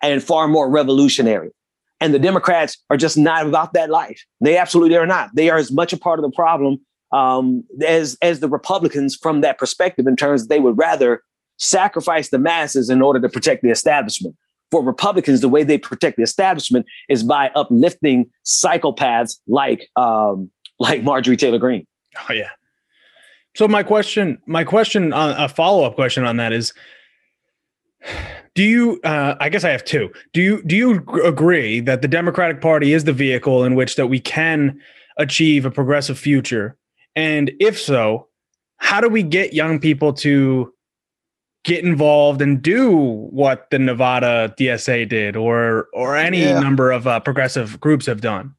[0.03, 1.51] and far more revolutionary.
[2.01, 4.25] And the Democrats are just not about that life.
[4.41, 5.31] They absolutely are not.
[5.35, 6.81] They are as much a part of the problem
[7.13, 11.23] um, as as the Republicans from that perspective, in terms they would rather
[11.59, 14.37] sacrifice the masses in order to protect the establishment.
[14.71, 21.03] For Republicans, the way they protect the establishment is by uplifting psychopaths like um, like
[21.03, 21.87] Marjorie Taylor Greene.
[22.29, 22.51] Oh yeah.
[23.55, 26.73] So my question, my question, uh, a follow up question on that is,
[28.55, 28.99] do you?
[29.05, 30.11] Uh, I guess I have two.
[30.33, 34.07] Do you do you agree that the Democratic Party is the vehicle in which that
[34.07, 34.81] we can
[35.19, 36.77] achieve a progressive future
[37.15, 38.29] and if so,
[38.77, 40.73] how do we get young people to
[41.65, 42.91] get involved and do
[43.31, 46.59] what the Nevada DSA did or or any yeah.
[46.59, 48.55] number of uh, progressive groups have done?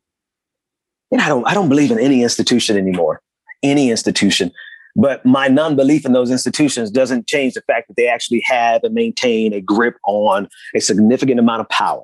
[1.11, 3.21] You know, I don't I don't believe in any institution anymore.
[3.61, 4.51] Any institution.
[4.95, 8.93] But my non-belief in those institutions doesn't change the fact that they actually have and
[8.93, 12.03] maintain a grip on a significant amount of power.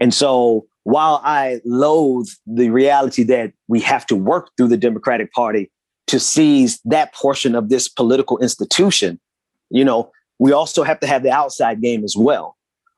[0.00, 5.32] And so while I loathe the reality that we have to work through the Democratic
[5.32, 5.70] Party
[6.06, 9.18] to seize that portion of this political institution,
[9.70, 12.56] you know, we also have to have the outside game as well.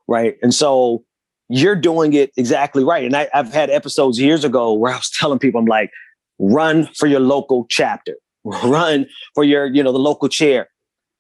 [0.09, 0.37] Right.
[0.43, 1.05] And so
[1.49, 3.05] you're doing it exactly right.
[3.05, 5.91] And I, have had episodes years ago where I was telling people, I'm like,
[6.39, 10.69] run for your local chapter, run for your, you know, the local chair.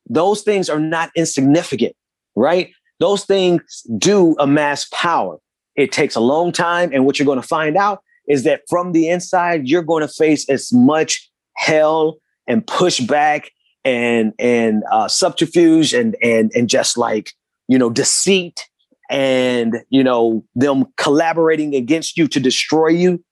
[0.08, 1.94] Those things are not insignificant,
[2.34, 2.70] right?
[2.98, 5.38] Those things do amass power.
[5.76, 6.90] It takes a long time.
[6.92, 10.08] And what you're going to find out is that from the inside, you're going to
[10.08, 13.48] face as much hell and pushback
[13.84, 17.32] and and uh, subterfuge and and and just like
[17.68, 18.68] you know deceit
[19.08, 23.22] and you know them collaborating against you to destroy you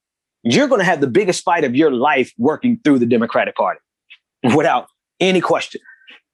[0.44, 3.80] you're going to have the biggest fight of your life working through the democratic party
[4.54, 4.86] without
[5.18, 5.80] any question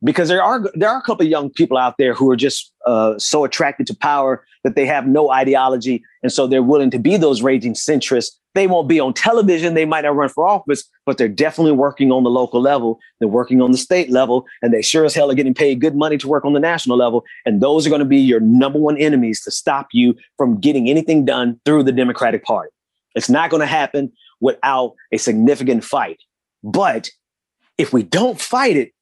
[0.02, 2.72] because there are there are a couple of young people out there who are just
[2.86, 6.98] uh, so attracted to power that they have no ideology, and so they're willing to
[6.98, 8.30] be those raging centrists.
[8.54, 9.74] They won't be on television.
[9.74, 12.98] They might not run for office, but they're definitely working on the local level.
[13.20, 15.94] They're working on the state level, and they sure as hell are getting paid good
[15.94, 17.24] money to work on the national level.
[17.46, 20.88] And those are going to be your number one enemies to stop you from getting
[20.90, 22.70] anything done through the Democratic Party.
[23.14, 26.18] It's not going to happen without a significant fight.
[26.62, 27.10] But
[27.78, 28.92] if we don't fight it,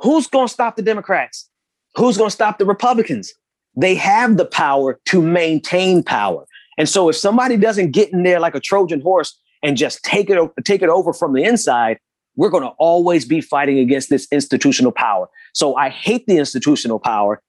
[0.00, 1.48] Who's going to stop the Democrats?
[1.96, 3.32] Who's going to stop the Republicans?
[3.76, 6.46] They have the power to maintain power.
[6.78, 10.30] And so if somebody doesn't get in there like a Trojan horse and just take
[10.30, 11.98] it take it over from the inside,
[12.36, 15.28] we're going to always be fighting against this institutional power.
[15.54, 17.42] So I hate the institutional power,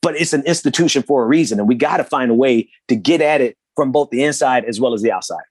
[0.00, 2.94] but it's an institution for a reason and we got to find a way to
[2.94, 5.42] get at it from both the inside as well as the outside.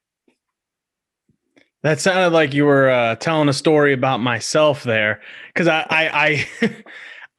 [1.86, 5.20] That sounded like you were uh, telling a story about myself there,
[5.54, 6.76] because I, I, I,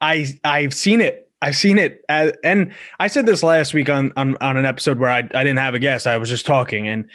[0.00, 1.30] I, I've seen it.
[1.42, 4.98] I've seen it, as, and I said this last week on, on on an episode
[4.98, 6.06] where I I didn't have a guest.
[6.06, 7.10] I was just talking, and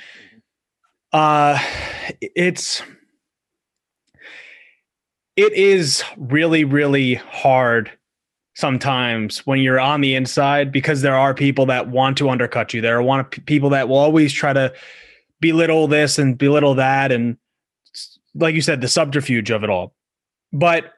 [1.12, 1.60] uh,
[2.22, 2.84] it's
[5.36, 7.92] it is really really hard
[8.54, 12.82] sometimes when you're on the inside because there are people that want to undercut you.
[12.82, 14.72] There are want people that will always try to
[15.44, 17.36] belittle this and belittle that and
[18.34, 19.94] like you said the subterfuge of it all.
[20.54, 20.94] But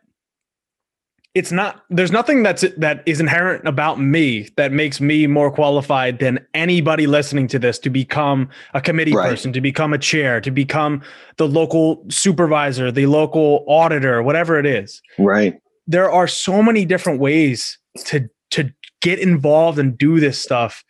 [1.34, 6.20] it's not there's nothing that's that is inherent about me that makes me more qualified
[6.20, 9.30] than anybody listening to this to become a committee right.
[9.32, 11.02] person to become a chair to become
[11.38, 17.20] the local supervisor the local auditor whatever it is right there are so many different
[17.20, 18.72] ways to to
[19.02, 20.86] get involved and do this stuff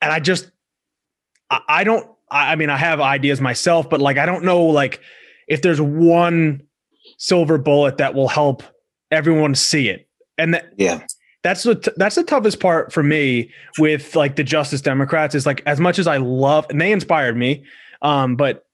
[0.00, 0.50] and i just
[1.50, 4.64] i, I don't I, I mean i have ideas myself but like i don't know
[4.64, 5.00] like
[5.48, 6.62] if there's one
[7.18, 8.62] silver bullet that will help
[9.12, 10.08] everyone see it.
[10.38, 11.06] And that, yeah,
[11.42, 15.62] that's the that's the toughest part for me with like the Justice Democrats is like
[15.66, 17.64] as much as I love and they inspired me,
[18.00, 18.64] um, but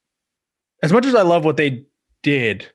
[0.83, 1.85] as much as I love what they
[2.23, 2.71] did,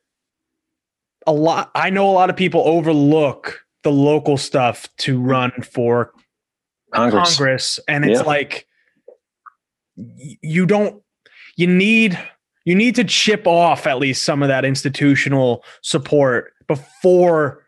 [1.25, 6.11] a lot I know a lot of people overlook the local stuff to run for
[6.93, 8.25] Congress, Congress and it's yeah.
[8.25, 8.67] like
[9.95, 11.01] you don't
[11.55, 12.19] you need
[12.65, 17.63] you need to chip off at least some of that institutional support before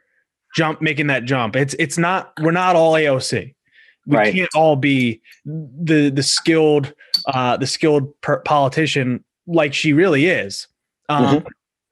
[0.56, 1.56] jump making that jump.
[1.56, 3.54] It's it's not we're not all AOC.
[4.08, 4.34] We right.
[4.34, 6.94] can't all be the the skilled
[7.28, 10.68] uh the skilled per- politician like she really is.
[11.10, 11.48] Um, mm-hmm.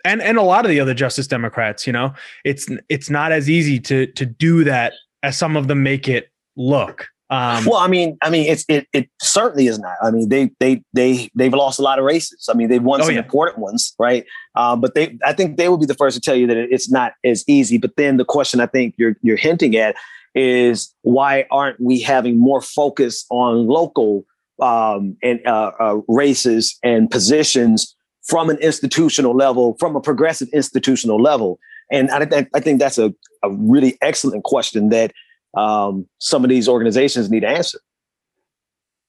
[0.06, 2.14] and and a lot of the other justice democrats, you know,
[2.44, 6.32] it's it's not as easy to to do that as some of them make it
[6.56, 7.08] look.
[7.30, 9.96] Um, well, I mean, I mean, it's it, it certainly is not.
[10.02, 12.48] I mean, they they they they've lost a lot of races.
[12.50, 13.22] I mean, they've won oh, some yeah.
[13.22, 14.26] important ones, right?
[14.56, 16.92] Um, but they, I think they will be the first to tell you that it's
[16.92, 17.78] not as easy.
[17.78, 19.96] But then the question I think you're you're hinting at
[20.36, 24.26] is why aren't we having more focus on local
[24.62, 27.96] um, and uh, uh, races and positions
[28.28, 31.60] from an institutional level, from a progressive institutional level?
[31.92, 33.14] And I, th- I think that's a,
[33.44, 35.14] a really excellent question that
[35.56, 37.80] um, some of these organizations need to answer.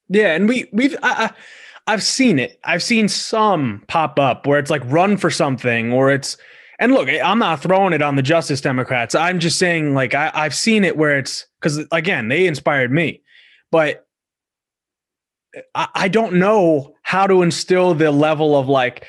[0.09, 1.31] Yeah, and we we've I, I,
[1.87, 2.59] I've seen it.
[2.63, 6.37] I've seen some pop up where it's like run for something, or it's
[6.79, 9.15] and look, I'm not throwing it on the Justice Democrats.
[9.15, 13.21] I'm just saying like I, I've seen it where it's because again they inspired me,
[13.71, 14.05] but
[15.73, 19.07] I, I don't know how to instill the level of like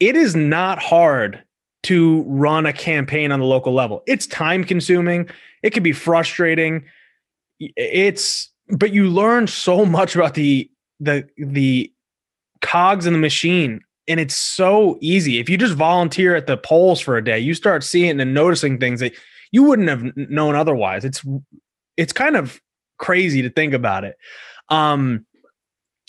[0.00, 1.42] it is not hard
[1.84, 4.02] to run a campaign on the local level.
[4.06, 5.28] It's time consuming.
[5.66, 6.84] It can be frustrating.
[7.58, 11.92] It's but you learn so much about the the the
[12.62, 15.40] cogs in the machine and it's so easy.
[15.40, 18.78] If you just volunteer at the polls for a day, you start seeing and noticing
[18.78, 19.12] things that
[19.50, 21.04] you wouldn't have known otherwise.
[21.04, 21.24] It's
[21.96, 22.60] it's kind of
[22.98, 24.16] crazy to think about it.
[24.68, 25.26] Um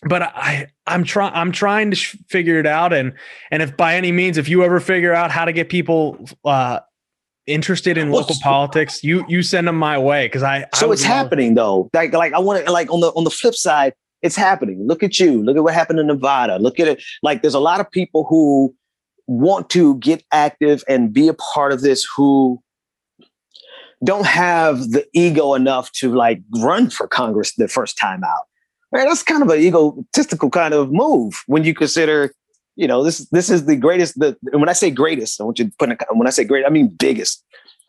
[0.03, 3.13] but I I'm trying I'm trying to sh- figure it out and
[3.49, 6.81] and if by any means if you ever figure out how to get people uh
[7.47, 10.65] interested in local politics, you you send them my way because I.
[10.75, 11.89] So I it's happening though.
[11.93, 14.85] Like like I want to like on the on the flip side, it's happening.
[14.85, 15.43] Look at you.
[15.43, 16.57] Look at what happened in Nevada.
[16.59, 17.03] Look at it.
[17.23, 18.75] Like there's a lot of people who
[19.27, 22.61] want to get active and be a part of this who
[24.03, 28.45] don't have the ego enough to like run for Congress the first time out.
[28.91, 29.05] Right?
[29.07, 32.31] That's kind of an egotistical kind of move when you consider
[32.77, 34.17] you know, this this is the greatest.
[34.19, 36.65] The when I say greatest, I want you to put in, when I say great,
[36.65, 37.43] I mean biggest,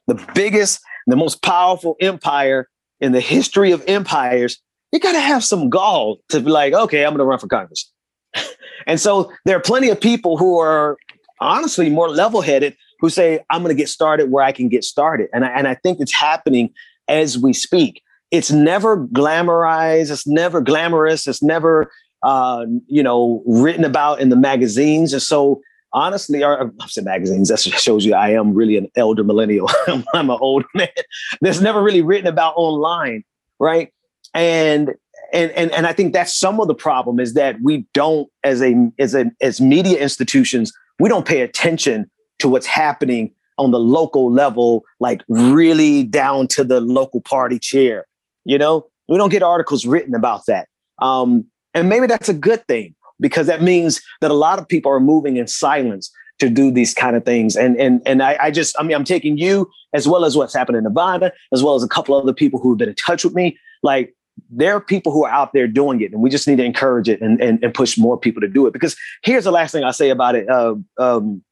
[0.06, 2.68] the biggest, the most powerful empire
[3.00, 4.58] in the history of empires.
[4.90, 7.46] You got to have some gall to be like, okay, I'm going to run for
[7.46, 7.92] Congress.
[8.86, 10.96] and so there are plenty of people who are
[11.40, 15.28] honestly more level-headed who say, I'm going to get started where I can get started.
[15.34, 16.70] And I, and I think it's happening
[17.06, 18.02] as we speak.
[18.30, 20.10] It's never glamorized.
[20.10, 21.26] It's never glamorous.
[21.26, 21.92] It's never
[22.22, 25.12] uh, you know, written about in the magazines.
[25.12, 25.60] And so
[25.92, 29.70] honestly, or I said magazines, that shows you I am really an elder millennial.
[29.86, 30.88] I'm an old man
[31.40, 33.24] that's never really written about online,
[33.58, 33.92] right?
[34.34, 34.94] And
[35.32, 38.62] and and and I think that's some of the problem is that we don't, as
[38.62, 43.78] a as a as media institutions, we don't pay attention to what's happening on the
[43.80, 48.06] local level, like really down to the local party chair.
[48.44, 50.68] You know, we don't get articles written about that.
[51.00, 54.90] Um, and maybe that's a good thing because that means that a lot of people
[54.90, 57.56] are moving in silence to do these kind of things.
[57.56, 60.54] And and and I, I just, I mean, I'm taking you as well as what's
[60.54, 63.34] happened in Nevada, as well as a couple other people who've been in touch with
[63.34, 63.58] me.
[63.82, 64.14] Like
[64.50, 67.08] there are people who are out there doing it, and we just need to encourage
[67.08, 68.72] it and and, and push more people to do it.
[68.72, 70.48] Because here's the last thing I'll say about it.
[70.48, 71.42] Uh, um,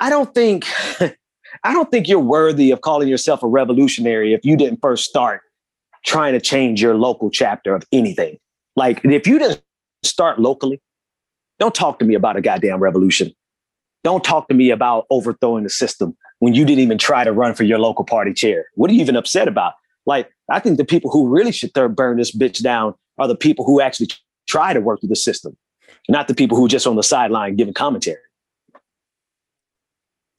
[0.00, 0.66] I don't think
[1.64, 5.42] I don't think you're worthy of calling yourself a revolutionary if you didn't first start
[6.04, 8.38] trying to change your local chapter of anything.
[8.76, 9.62] Like if you didn't
[10.02, 10.80] start locally,
[11.58, 13.32] Don't talk to me about a goddamn revolution.
[14.04, 17.54] Don't talk to me about overthrowing the system when you didn't even try to run
[17.54, 18.66] for your local party chair.
[18.74, 19.74] What are you even upset about?
[20.06, 23.64] Like, I think the people who really should burn this bitch down are the people
[23.64, 24.08] who actually
[24.46, 25.56] try to work through the system,
[26.08, 28.18] not the people who just on the sideline giving commentary.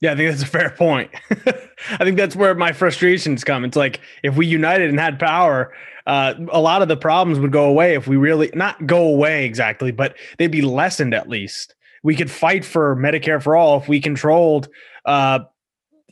[0.00, 1.10] Yeah, I think that's a fair point.
[1.30, 3.64] I think that's where my frustrations come.
[3.64, 5.74] It's like if we united and had power,
[6.06, 9.44] uh, a lot of the problems would go away if we really not go away
[9.44, 11.74] exactly, but they'd be lessened at least.
[12.02, 14.68] We could fight for Medicare for all if we controlled
[15.04, 15.40] uh,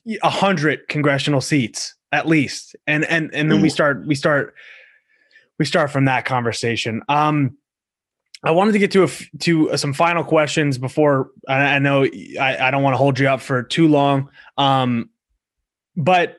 [0.06, 4.54] a uh, hundred congressional seats at least, and and and then we start we start
[5.58, 7.02] we start from that conversation.
[7.08, 7.56] Um,
[8.44, 9.08] I wanted to get to a,
[9.40, 13.28] to some final questions before I, I know I, I, don't want to hold you
[13.28, 14.30] up for too long.
[14.56, 15.10] Um,
[15.96, 16.38] but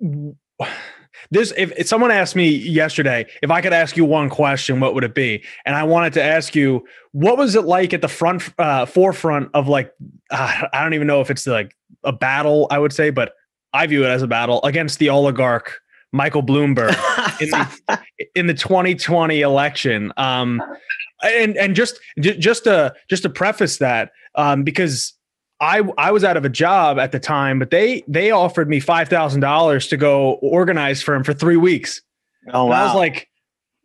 [1.30, 4.94] this, if, if, someone asked me yesterday, if I could ask you one question, what
[4.94, 5.44] would it be?
[5.64, 9.50] And I wanted to ask you, what was it like at the front, uh, forefront
[9.54, 9.94] of like,
[10.30, 13.34] uh, I don't even know if it's like a battle, I would say, but
[13.72, 15.80] I view it as a battle against the oligarch
[16.12, 16.90] Michael Bloomberg
[17.40, 18.00] in the
[18.34, 20.12] in the 2020 election.
[20.16, 20.60] Um,
[21.22, 25.14] and and just just to just to preface that, um, because
[25.60, 28.80] I I was out of a job at the time, but they they offered me
[28.80, 32.00] five thousand dollars to go organize for him for three weeks.
[32.52, 32.82] Oh, wow.
[32.82, 33.28] I was like,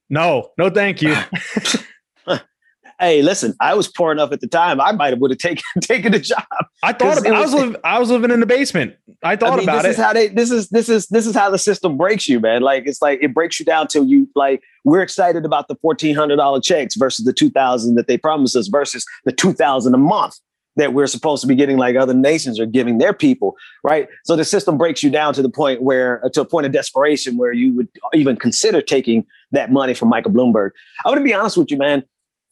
[0.10, 1.16] no, no, thank you.
[3.00, 4.80] hey, listen, I was poor enough at the time.
[4.80, 6.46] I might have would have taken taken the job.
[6.84, 8.96] I thought about, was, I was I was living in the basement.
[9.24, 10.00] I thought I mean, about this it.
[10.00, 12.62] Is how they this is this is this is how the system breaks you, man.
[12.62, 16.16] Like it's like it breaks you down till you like we're excited about the fourteen
[16.16, 19.94] hundred dollar checks versus the two thousand that they promised us versus the two thousand
[19.94, 20.40] a month
[20.78, 24.10] that we're supposed to be getting like other nations are giving their people, right?
[24.26, 26.74] So the system breaks you down to the point where, uh, to a point of
[26.74, 30.72] desperation, where you would even consider taking that money from Michael Bloomberg.
[31.06, 32.04] I'm going to be honest with you, man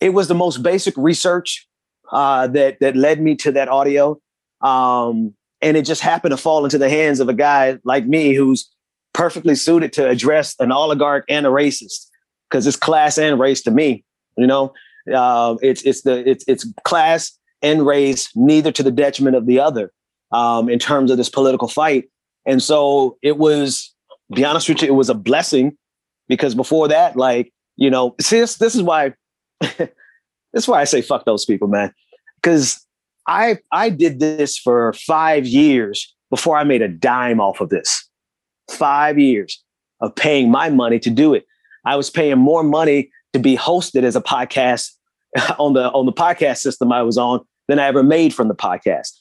[0.04, 1.66] it was the most basic research
[2.12, 4.20] uh, that that led me to that audio,
[4.62, 8.34] um, and it just happened to fall into the hands of a guy like me
[8.34, 8.70] who's
[9.14, 12.08] perfectly suited to address an oligarch and a racist
[12.49, 14.04] because it's class and race to me.
[14.38, 14.74] You know,
[15.12, 19.62] uh, it's it's the it's it's class and race, neither to the detriment of the
[19.62, 19.93] other
[20.34, 22.10] um, in terms of this political fight.
[22.45, 23.95] And so it was,
[24.36, 25.78] be honest with you, it was a blessing
[26.28, 29.14] because before that, like you know, see this this is why
[30.53, 31.93] That's why I say fuck those people, man.
[32.41, 32.86] Because
[33.28, 38.07] I I did this for five years before I made a dime off of this.
[38.72, 39.64] Five years
[40.01, 41.45] of paying my money to do it.
[41.86, 44.91] I was paying more money to be hosted as a podcast
[45.59, 48.55] on the on the podcast system I was on than I ever made from the
[48.55, 49.11] podcast.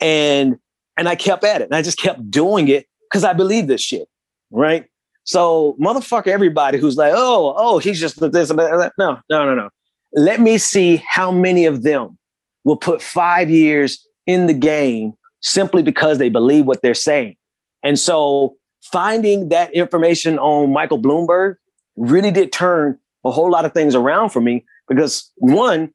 [0.00, 0.56] And
[0.96, 1.64] and I kept at it.
[1.64, 4.08] And I just kept doing it because I believe this shit.
[4.50, 4.86] Right.
[5.24, 8.50] So motherfucker everybody who's like, oh, oh, he's just this.
[8.50, 9.68] No, no, no, no.
[10.12, 12.18] Let me see how many of them
[12.64, 17.36] will put five years in the game simply because they believe what they're saying.
[17.82, 21.56] And so finding that information on Michael Bloomberg
[21.96, 25.92] really did turn a whole lot of things around for me because one,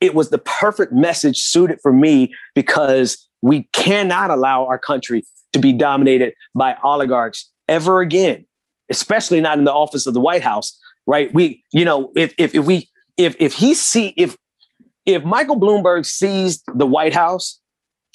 [0.00, 5.58] it was the perfect message suited for me because we cannot allow our country to
[5.58, 8.44] be dominated by oligarchs ever again,
[8.90, 11.32] especially not in the office of the White House, right?
[11.32, 14.36] We, you know, if if, if we if if he see if
[15.04, 17.60] if Michael Bloomberg seized the White House,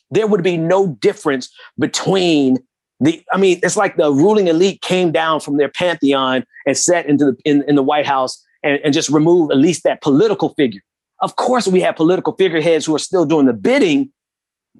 [0.10, 1.50] there would be no difference
[1.80, 2.58] between
[3.00, 3.24] the.
[3.32, 7.26] I mean, it's like the ruling elite came down from their pantheon and sat into
[7.26, 10.82] the in, in the White House and, and just removed at least that political figure.
[11.22, 14.12] Of course, we have political figureheads who are still doing the bidding,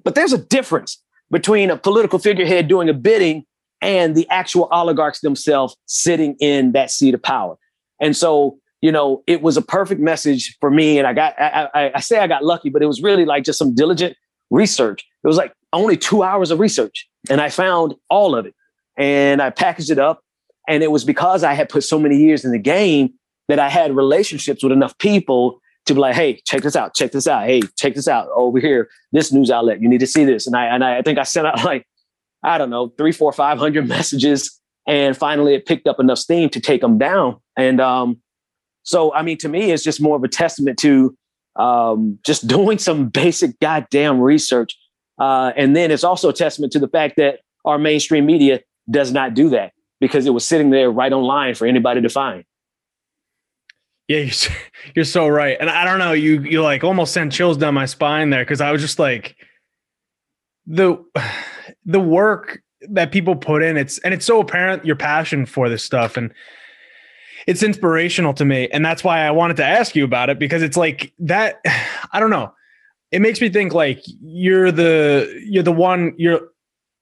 [0.04, 3.44] but there's a difference between a political figurehead doing a bidding
[3.80, 7.56] and the actual oligarchs themselves sitting in that seat of power.
[8.00, 10.98] And so you know, it was a perfect message for me.
[10.98, 13.44] And I got, I, I, I, say I got lucky, but it was really like
[13.44, 14.16] just some diligent
[14.50, 15.06] research.
[15.24, 18.54] It was like only two hours of research and I found all of it
[18.98, 20.20] and I packaged it up.
[20.68, 23.14] And it was because I had put so many years in the game
[23.48, 27.12] that I had relationships with enough people to be like, hey, check this out, check
[27.12, 27.44] this out.
[27.44, 28.88] Hey, check this out over here.
[29.12, 30.46] This news outlet, you need to see this.
[30.46, 31.86] And I and I think I sent out like,
[32.42, 34.58] I don't know, three, four, five hundred messages.
[34.86, 37.40] And finally it picked up enough steam to take them down.
[37.56, 38.20] And um,
[38.82, 41.16] so, I mean, to me, it's just more of a testament to
[41.56, 44.76] um, just doing some basic goddamn research.
[45.18, 48.60] Uh, and then it's also a testament to the fact that our mainstream media
[48.90, 52.44] does not do that because it was sitting there right online for anybody to find.
[54.08, 54.56] Yeah, you're,
[54.96, 55.56] you're so right.
[55.60, 58.60] And I don't know, you you like almost sent chills down my spine there because
[58.60, 59.36] I was just like
[60.66, 61.02] the
[61.84, 62.60] the work
[62.90, 66.32] that people put in it's and it's so apparent your passion for this stuff and
[67.46, 70.62] it's inspirational to me and that's why i wanted to ask you about it because
[70.62, 71.60] it's like that
[72.12, 72.52] i don't know.
[73.10, 76.48] It makes me think like you're the you're the one you're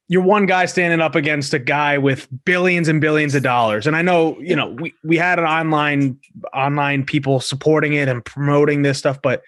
[0.09, 3.87] you're one guy standing up against a guy with billions and billions of dollars.
[3.87, 6.19] And i know you know we, we had an online
[6.53, 9.43] online people supporting it and promoting this stuff but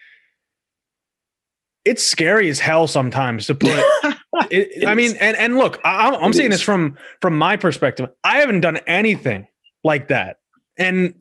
[1.84, 3.72] it's scary as hell sometimes to put
[4.52, 6.58] it, i mean and and look I, i'm, saying is.
[6.58, 8.08] this from from my perspective.
[8.22, 9.48] I haven't done anything
[9.82, 10.36] like that
[10.78, 11.14] and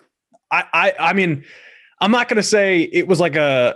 [0.51, 1.43] i i i mean
[1.99, 3.75] i'm not going to say it was like a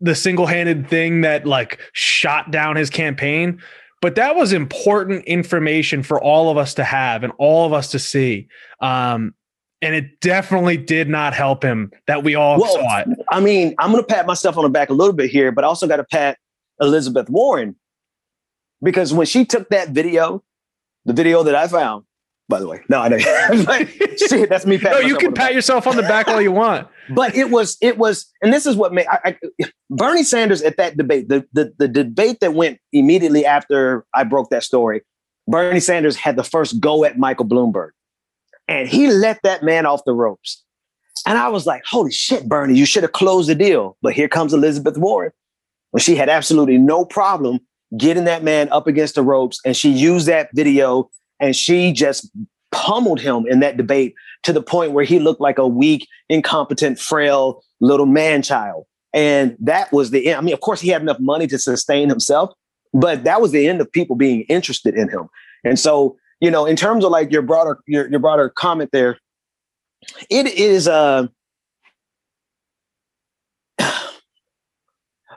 [0.00, 3.60] the single-handed thing that like shot down his campaign
[4.02, 7.90] but that was important information for all of us to have and all of us
[7.90, 8.46] to see.
[8.80, 9.34] Um,
[9.82, 13.08] and it definitely did not help him that we all well, saw it.
[13.30, 15.64] I mean i'm going to pat myself on the back a little bit here but
[15.64, 16.38] i also got to pat
[16.80, 17.76] elizabeth warren
[18.82, 20.42] because when she took that video
[21.04, 22.04] the video that i found
[22.48, 22.80] by the way.
[22.88, 23.18] No, I know.
[24.28, 24.78] Shit, that's me.
[24.78, 26.88] No, you can pat yourself on the back all you want.
[27.08, 30.76] But it was, it was, and this is what made I, I, Bernie Sanders at
[30.78, 35.02] that debate, the, the the debate that went immediately after I broke that story.
[35.46, 37.90] Bernie Sanders had the first go at Michael Bloomberg,
[38.66, 40.64] and he let that man off the ropes.
[41.28, 42.76] And I was like, "Holy shit, Bernie!
[42.76, 45.30] You should have closed the deal." But here comes Elizabeth Warren,
[45.92, 47.60] when she had absolutely no problem
[47.96, 51.08] getting that man up against the ropes, and she used that video
[51.40, 52.30] and she just
[52.72, 56.98] pummeled him in that debate to the point where he looked like a weak, incompetent,
[56.98, 58.84] frail little man child.
[59.12, 60.38] And that was the end.
[60.38, 62.52] I mean, of course, he had enough money to sustain himself,
[62.92, 65.28] but that was the end of people being interested in him.
[65.64, 69.18] And so, you know, in terms of like your broader your, your broader comment there,
[70.30, 71.28] it is uh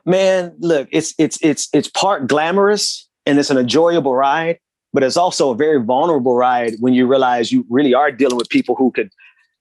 [0.05, 4.59] man, look, it's it's it's it's part glamorous and it's an enjoyable ride,
[4.93, 8.49] but it's also a very vulnerable ride when you realize you really are dealing with
[8.49, 9.09] people who could,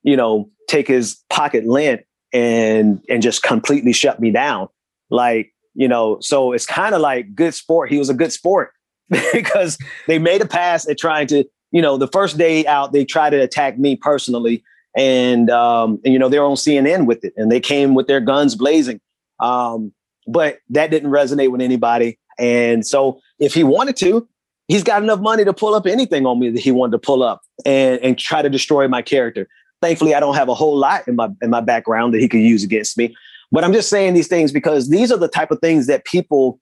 [0.02, 2.02] you know, take his pocket lint
[2.32, 4.68] and and just completely shut me down.
[5.10, 7.90] Like, you know, so it's kind of like good sport.
[7.90, 8.72] He was a good sport
[9.32, 13.04] because they made a pass at trying to, you know, the first day out, they
[13.04, 14.62] tried to attack me personally.
[14.96, 18.20] And um, and you know, they're on CNN with it and they came with their
[18.20, 19.00] guns blazing.
[19.40, 19.92] Um,
[20.26, 22.18] but that didn't resonate with anybody.
[22.38, 24.28] And so if he wanted to,
[24.68, 27.22] he's got enough money to pull up anything on me that he wanted to pull
[27.22, 29.48] up and, and try to destroy my character.
[29.82, 32.40] Thankfully, I don't have a whole lot in my in my background that he could
[32.40, 33.16] use against me.
[33.50, 36.60] But I'm just saying these things because these are the type of things that people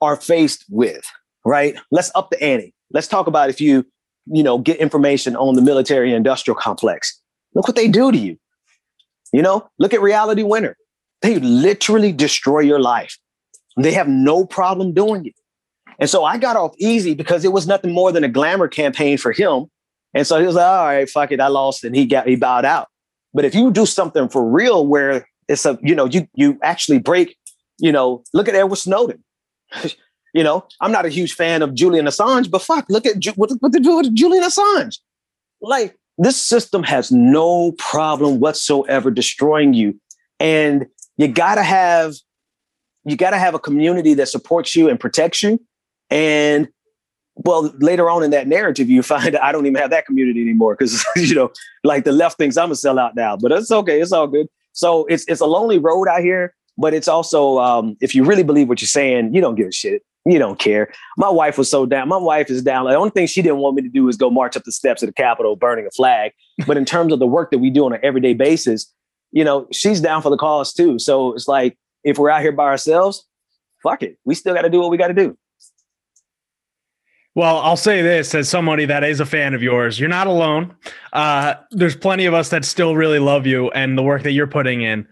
[0.00, 1.04] are faced with,
[1.44, 1.76] right?
[1.90, 2.74] Let's up the ante.
[2.92, 3.84] Let's talk about if you,
[4.26, 7.20] you know, get information on the military industrial complex.
[7.54, 8.38] Look what they do to you.
[9.32, 10.76] You know, look at Reality Winner.
[11.20, 13.18] They literally destroy your life.
[13.76, 15.34] They have no problem doing it.
[15.98, 19.18] And so I got off easy because it was nothing more than a glamour campaign
[19.18, 19.66] for him.
[20.14, 22.36] And so he was like, all right, fuck it, I lost, and he got he
[22.36, 22.88] bowed out.
[23.34, 26.98] But if you do something for real where it's a, you know, you you actually
[26.98, 27.36] break,
[27.78, 29.22] you know, look at Edward Snowden.
[30.34, 33.50] you know, I'm not a huge fan of Julian Assange, but fuck, look at what,
[33.60, 34.98] what they do with Julian Assange.
[35.60, 39.98] Like this system has no problem whatsoever destroying you.
[40.40, 40.86] And
[41.16, 42.14] you gotta have
[43.04, 45.60] you gotta have a community that supports you and protects you.
[46.10, 46.68] And
[47.44, 50.76] well, later on in that narrative, you find I don't even have that community anymore
[50.76, 51.50] because you know,
[51.84, 53.36] like the left thinks I'm a sellout now.
[53.36, 54.48] But it's okay, it's all good.
[54.72, 58.42] So it's it's a lonely road out here, but it's also um, if you really
[58.42, 60.02] believe what you're saying, you don't give a shit.
[60.24, 60.92] You don't care.
[61.16, 62.08] My wife was so down.
[62.08, 62.84] My wife is down.
[62.84, 65.02] the only thing she didn't want me to do is go march up the steps
[65.02, 66.32] of the Capitol burning a flag.
[66.66, 68.92] But in terms of the work that we do on an everyday basis,
[69.32, 70.98] you know, she's down for the cause too.
[70.98, 73.26] So it's like if we're out here by ourselves,
[73.82, 74.18] fuck it.
[74.24, 75.36] We still got to do what we got to do.
[77.38, 80.74] Well, I'll say this as somebody that is a fan of yours, you're not alone.
[81.12, 84.48] Uh, there's plenty of us that still really love you and the work that you're
[84.48, 85.06] putting in.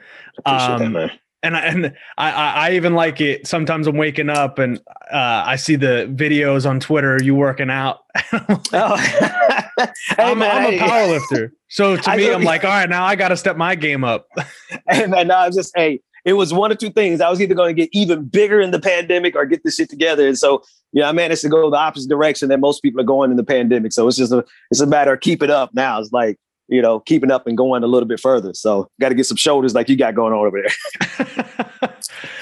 [0.45, 1.13] Um, that,
[1.45, 3.47] and I, and I, I even like it.
[3.47, 4.79] Sometimes I'm waking up and
[5.13, 8.01] uh, I see the videos on Twitter, you working out.
[8.33, 8.57] oh.
[10.19, 11.53] I'm, man, I'm, a power lifter.
[11.69, 14.27] So to me, I'm like, all right, now I got to step my game up.
[14.89, 17.21] and man, now I'm just, hey, it was one or two things.
[17.21, 19.89] I was either going to get even bigger in the pandemic or get this shit
[19.89, 20.27] together.
[20.27, 23.31] And so, yeah, I managed to go the opposite direction that most people are going
[23.31, 23.93] in the pandemic.
[23.93, 26.01] So it's just a it's a matter of keep it up now.
[26.01, 28.55] It's like, you know, keeping up and going a little bit further.
[28.55, 31.91] So got to get some shoulders like you got going on over there.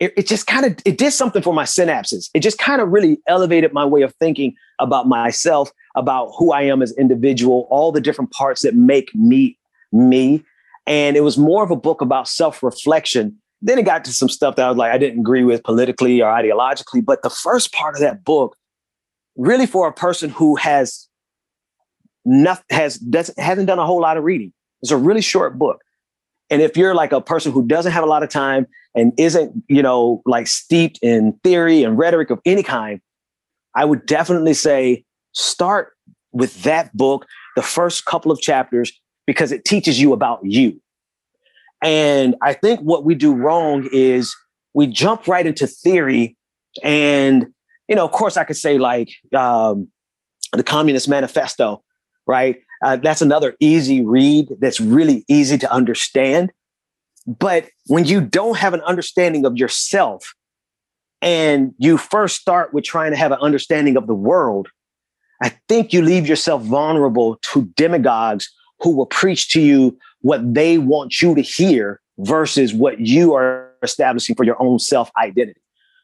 [0.00, 2.30] it, it just kind of it did something for my synapses.
[2.34, 6.62] It just kind of really elevated my way of thinking about myself, about who I
[6.62, 9.56] am as individual, all the different parts that make me
[9.92, 10.44] me
[10.86, 13.38] and it was more of a book about self reflection.
[13.62, 16.20] Then it got to some stuff that I was like, I didn't agree with politically
[16.20, 17.02] or ideologically.
[17.02, 18.56] But the first part of that book,
[19.36, 21.08] really for a person who has
[22.26, 24.52] nothing, has doesn't hasn't done a whole lot of reading.
[24.82, 25.80] It's a really short book.
[26.50, 29.62] And if you're like a person who doesn't have a lot of time and isn't,
[29.68, 33.00] you know, like steeped in theory and rhetoric of any kind,
[33.74, 35.92] I would definitely say start
[36.32, 37.26] with that book,
[37.56, 38.92] the first couple of chapters,
[39.26, 40.80] because it teaches you about you.
[41.82, 44.34] And I think what we do wrong is
[44.74, 46.36] we jump right into theory.
[46.82, 47.46] And,
[47.88, 49.88] you know, of course, I could say like um,
[50.52, 51.82] the Communist Manifesto,
[52.26, 52.60] right?
[52.84, 56.50] Uh, that's another easy read that's really easy to understand.
[57.26, 60.34] But when you don't have an understanding of yourself
[61.22, 64.68] and you first start with trying to have an understanding of the world,
[65.42, 68.50] I think you leave yourself vulnerable to demagogues
[68.80, 73.70] who will preach to you what they want you to hear versus what you are
[73.82, 75.60] establishing for your own self identity.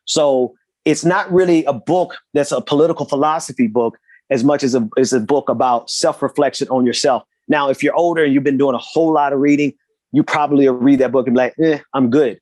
[0.07, 0.55] So
[0.85, 3.99] it's not really a book that's a political philosophy book
[4.31, 7.25] as much as a, as a book about self reflection on yourself.
[7.49, 9.75] Now, if you're older and you've been doing a whole lot of reading,
[10.13, 12.41] you probably read that book and be like, eh, I'm good.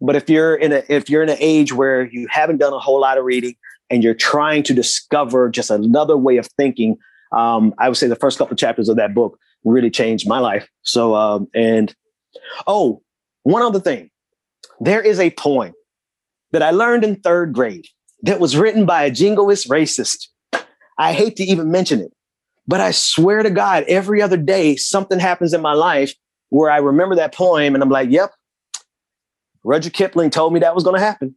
[0.00, 2.78] But if you're in a if you're in an age where you haven't done a
[2.78, 3.54] whole lot of reading
[3.90, 6.96] and you're trying to discover just another way of thinking,
[7.32, 10.38] um, I would say the first couple of chapters of that book really changed my
[10.38, 10.68] life.
[10.82, 11.94] So, um, and
[12.66, 13.02] oh,
[13.42, 14.10] one other thing
[14.80, 15.74] there is a poem
[16.52, 17.86] that I learned in third grade
[18.22, 20.28] that was written by a jingoist racist.
[20.98, 22.12] I hate to even mention it,
[22.66, 26.14] but I swear to God, every other day, something happens in my life
[26.50, 28.32] where I remember that poem and I'm like, yep,
[29.64, 31.34] Rudyard Kipling told me that was going to happen.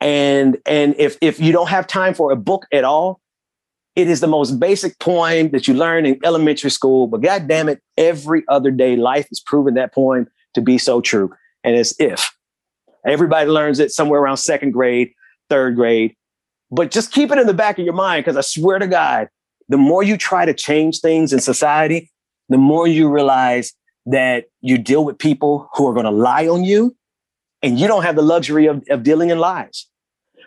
[0.00, 3.20] And, and if, if you don't have time for a book at all,
[3.94, 7.68] it is the most basic poem that you learn in elementary school, but God damn
[7.68, 11.32] it, every other day life is proving that poem to be so true.
[11.62, 12.32] And it's if.
[13.06, 15.12] Everybody learns it somewhere around second grade,
[15.50, 16.16] third grade.
[16.70, 19.28] But just keep it in the back of your mind because I swear to God,
[19.68, 22.10] the more you try to change things in society,
[22.48, 23.74] the more you realize
[24.06, 26.96] that you deal with people who are going to lie on you
[27.62, 29.86] and you don't have the luxury of, of dealing in lies.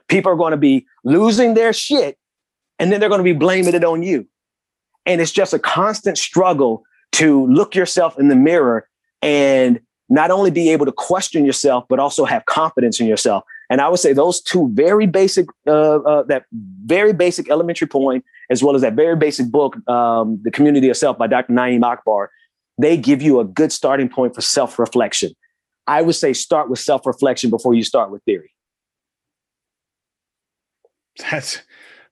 [0.07, 2.17] People are going to be losing their shit
[2.79, 4.27] and then they're going to be blaming it on you.
[5.05, 6.83] And it's just a constant struggle
[7.13, 8.89] to look yourself in the mirror
[9.21, 9.79] and
[10.09, 13.43] not only be able to question yourself, but also have confidence in yourself.
[13.69, 16.45] And I would say those two very basic, uh, uh, that
[16.85, 20.97] very basic elementary point, as well as that very basic book, um, The Community of
[20.97, 21.53] Self by Dr.
[21.53, 22.29] Na'im Akbar,
[22.77, 25.31] they give you a good starting point for self reflection.
[25.87, 28.51] I would say start with self reflection before you start with theory.
[31.31, 31.61] That's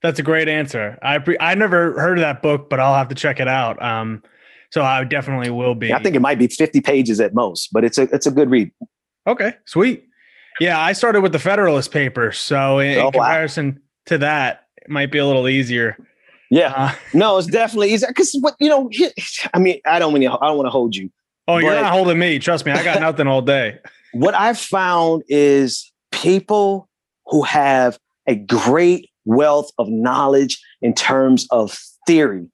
[0.01, 0.97] that's a great answer.
[1.01, 3.81] I pre- I never heard of that book, but I'll have to check it out.
[3.81, 4.23] Um,
[4.71, 5.93] so I definitely will be.
[5.93, 8.49] I think it might be 50 pages at most, but it's a it's a good
[8.49, 8.71] read.
[9.27, 10.07] Okay, sweet.
[10.59, 13.79] Yeah, I started with the Federalist Papers, so in, oh, in comparison wow.
[14.07, 15.97] to that, it might be a little easier.
[16.53, 18.89] Yeah, uh, no, it's definitely easier because what you know.
[19.53, 21.09] I mean, I don't mean I don't want to hold you.
[21.47, 22.39] Oh, you're not holding me.
[22.39, 23.79] Trust me, I got nothing all day.
[24.15, 26.87] What I've found is people
[27.25, 27.97] who have
[28.27, 31.75] a great wealth of knowledge in terms of
[32.05, 32.47] theory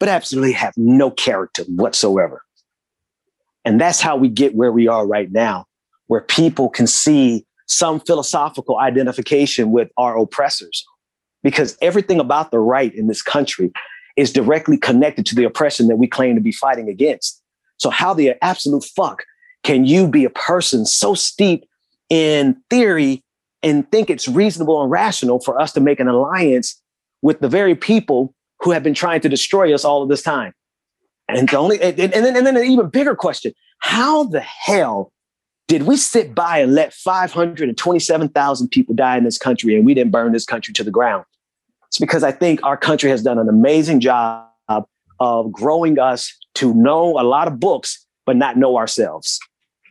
[0.00, 2.42] but absolutely have no character whatsoever.
[3.64, 5.66] And that's how we get where we are right now,
[6.08, 10.84] where people can see some philosophical identification with our oppressors.
[11.42, 13.72] Because everything about the right in this country
[14.16, 17.42] is directly connected to the oppression that we claim to be fighting against.
[17.78, 19.24] So, how the absolute fuck
[19.64, 21.66] can you be a person so steeped
[22.08, 23.22] in theory
[23.62, 26.80] and think it's reasonable and rational for us to make an alliance
[27.22, 30.52] with the very people who have been trying to destroy us all of this time?
[31.28, 35.12] And the only and, and then and then an even bigger question: How the hell
[35.68, 40.10] did we sit by and let 527,000 people die in this country and we didn't
[40.10, 41.24] burn this country to the ground?
[41.90, 44.46] It's because I think our country has done an amazing job
[45.18, 49.38] of growing us to know a lot of books, but not know ourselves.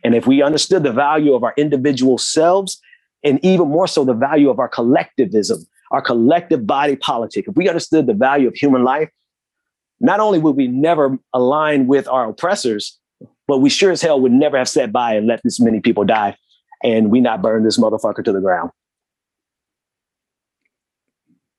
[0.02, 2.80] And if we understood the value of our individual selves,
[3.22, 7.68] and even more so the value of our collectivism, our collective body politic, if we
[7.68, 9.10] understood the value of human life,
[10.00, 12.98] not only would we never align with our oppressors,
[13.46, 16.04] but we sure as hell would never have sat by and let this many people
[16.04, 16.34] die
[16.82, 18.70] and we not burn this motherfucker to the ground.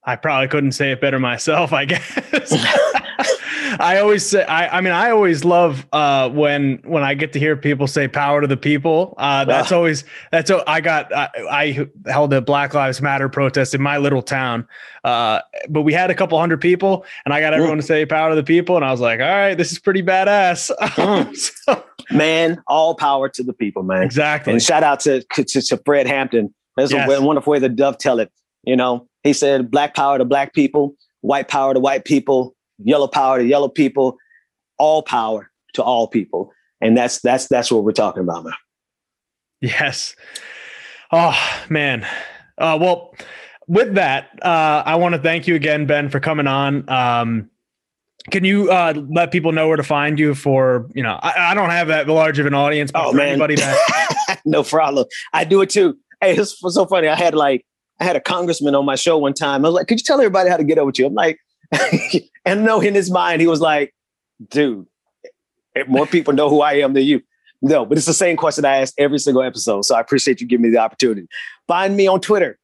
[0.04, 2.54] I probably couldn't say it better myself, I guess.
[3.80, 7.40] I always say, I, I mean, I always love uh, when when I get to
[7.40, 10.52] hear people say "power to the people." Uh, that's always that's.
[10.68, 14.68] I got I, I, held a Black Lives Matter protest in my little town,
[15.04, 18.30] uh, but we had a couple hundred people, and I got everyone to say "power
[18.30, 20.72] to the people," and I was like, "All right, this is pretty badass."
[21.66, 24.04] so, man, all power to the people, man.
[24.04, 24.54] Exactly.
[24.54, 26.54] And shout out to to, to Fred Hampton.
[26.78, 27.10] That's yes.
[27.10, 28.32] a wonderful way to dovetail it.
[28.64, 33.08] You know, he said, "Black power to black people, white power to white people." yellow
[33.08, 34.18] power to yellow people,
[34.78, 36.52] all power to all people.
[36.82, 38.54] And that's that's that's what we're talking about, man.
[39.62, 40.16] Yes.
[41.12, 41.38] Oh
[41.70, 42.06] man.
[42.58, 43.16] Uh, well,
[43.68, 46.88] with that, uh, I want to thank you again, Ben, for coming on.
[46.90, 47.50] Um,
[48.30, 51.54] can you uh, let people know where to find you for, you know, I, I
[51.56, 53.30] don't have that large of an audience, but oh, man.
[53.30, 55.08] anybody that no problem.
[55.34, 55.98] I do it too.
[56.20, 57.08] Hey, it's so funny.
[57.08, 57.66] I had like
[58.02, 59.64] I had a congressman on my show one time.
[59.64, 61.06] I was like, could you tell everybody how to get over with you?
[61.06, 61.40] I'm like,
[62.46, 63.94] and no, in his mind, he was like,
[64.50, 64.88] dude,
[65.88, 67.22] more people know who I am than you.
[67.62, 69.86] No, but it's the same question I ask every single episode.
[69.86, 71.28] So I appreciate you giving me the opportunity.
[71.68, 72.58] Find me on Twitter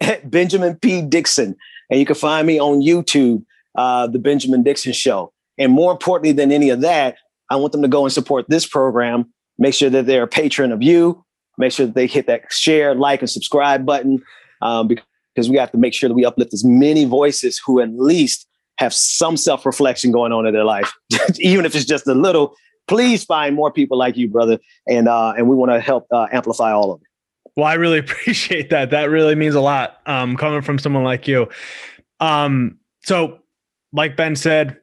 [0.00, 1.02] at Benjamin P.
[1.02, 1.54] Dixon.
[1.88, 3.44] And you can find me on YouTube,
[3.76, 5.32] uh, The Benjamin Dixon Show.
[5.56, 7.16] And more importantly than any of that,
[7.48, 9.32] I want them to go and support this program.
[9.56, 11.24] Make sure that they're a patron of you.
[11.58, 14.20] Make sure that they hit that share, like, and subscribe button
[14.62, 17.90] um, because we have to make sure that we uplift as many voices who at
[17.90, 18.46] least
[18.78, 20.92] have some self reflection going on in their life,
[21.38, 22.54] even if it's just a little.
[22.88, 24.58] Please find more people like you, brother,
[24.88, 27.06] and uh, and we want to help uh, amplify all of it.
[27.56, 28.90] Well, I really appreciate that.
[28.90, 31.48] That really means a lot um, coming from someone like you.
[32.18, 33.38] Um, so,
[33.92, 34.80] like Ben said,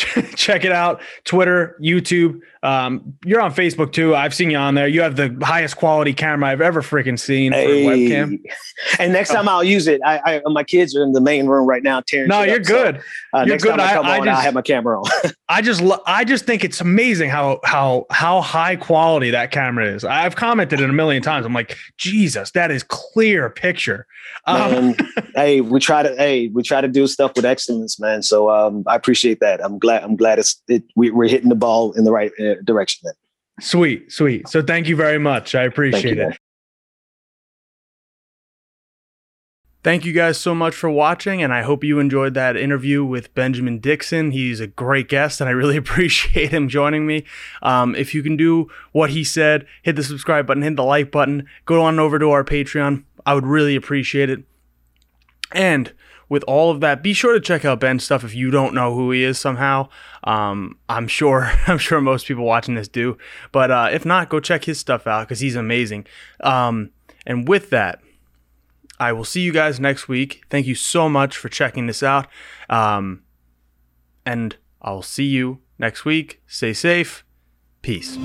[0.36, 4.14] check it out twitter youtube um, you're on facebook too.
[4.14, 4.88] I've seen you on there.
[4.88, 7.84] You have the highest quality camera i've ever freaking seen hey.
[7.84, 8.38] for webcam.
[8.98, 11.66] And next time i'll use it I, I, my kids are in the main room
[11.66, 13.70] right now tearing no you're up, good so, uh, you're next good.
[13.70, 15.10] time i come I, on just, I have my camera on.
[15.48, 19.86] I just lo- i just think it's amazing how how how high quality that camera
[19.86, 20.04] is.
[20.04, 21.46] I've commented it a million times.
[21.46, 24.06] I'm like jesus that is clear picture.
[24.46, 24.94] Um,
[25.34, 28.22] hey we try to hey we try to do stuff with excellence man.
[28.22, 29.64] So um, i appreciate that.
[29.64, 32.32] I'm glad i'm glad it's it, we, are hitting the ball in the right
[32.64, 33.00] direction.
[33.04, 33.14] Then.
[33.60, 34.48] Sweet, sweet.
[34.48, 35.54] So thank you very much.
[35.54, 36.38] I appreciate you, it.
[39.82, 43.34] Thank you guys so much for watching, and I hope you enjoyed that interview with
[43.34, 44.30] Benjamin Dixon.
[44.30, 47.24] He's a great guest, and I really appreciate him joining me.
[47.62, 51.10] Um, if you can do what he said, hit the subscribe button, hit the like
[51.10, 53.04] button, go on over to our Patreon.
[53.24, 54.44] I would really appreciate it.
[55.52, 55.92] And
[56.30, 58.94] with all of that, be sure to check out Ben's stuff if you don't know
[58.94, 59.88] who he is somehow.
[60.24, 63.18] Um, I'm sure I'm sure most people watching this do,
[63.52, 66.06] but uh, if not, go check his stuff out because he's amazing.
[66.42, 66.90] Um,
[67.26, 68.00] and with that,
[68.98, 70.42] I will see you guys next week.
[70.48, 72.28] Thank you so much for checking this out,
[72.70, 73.24] um,
[74.24, 76.40] and I'll see you next week.
[76.46, 77.24] Stay safe.
[77.82, 78.16] Peace.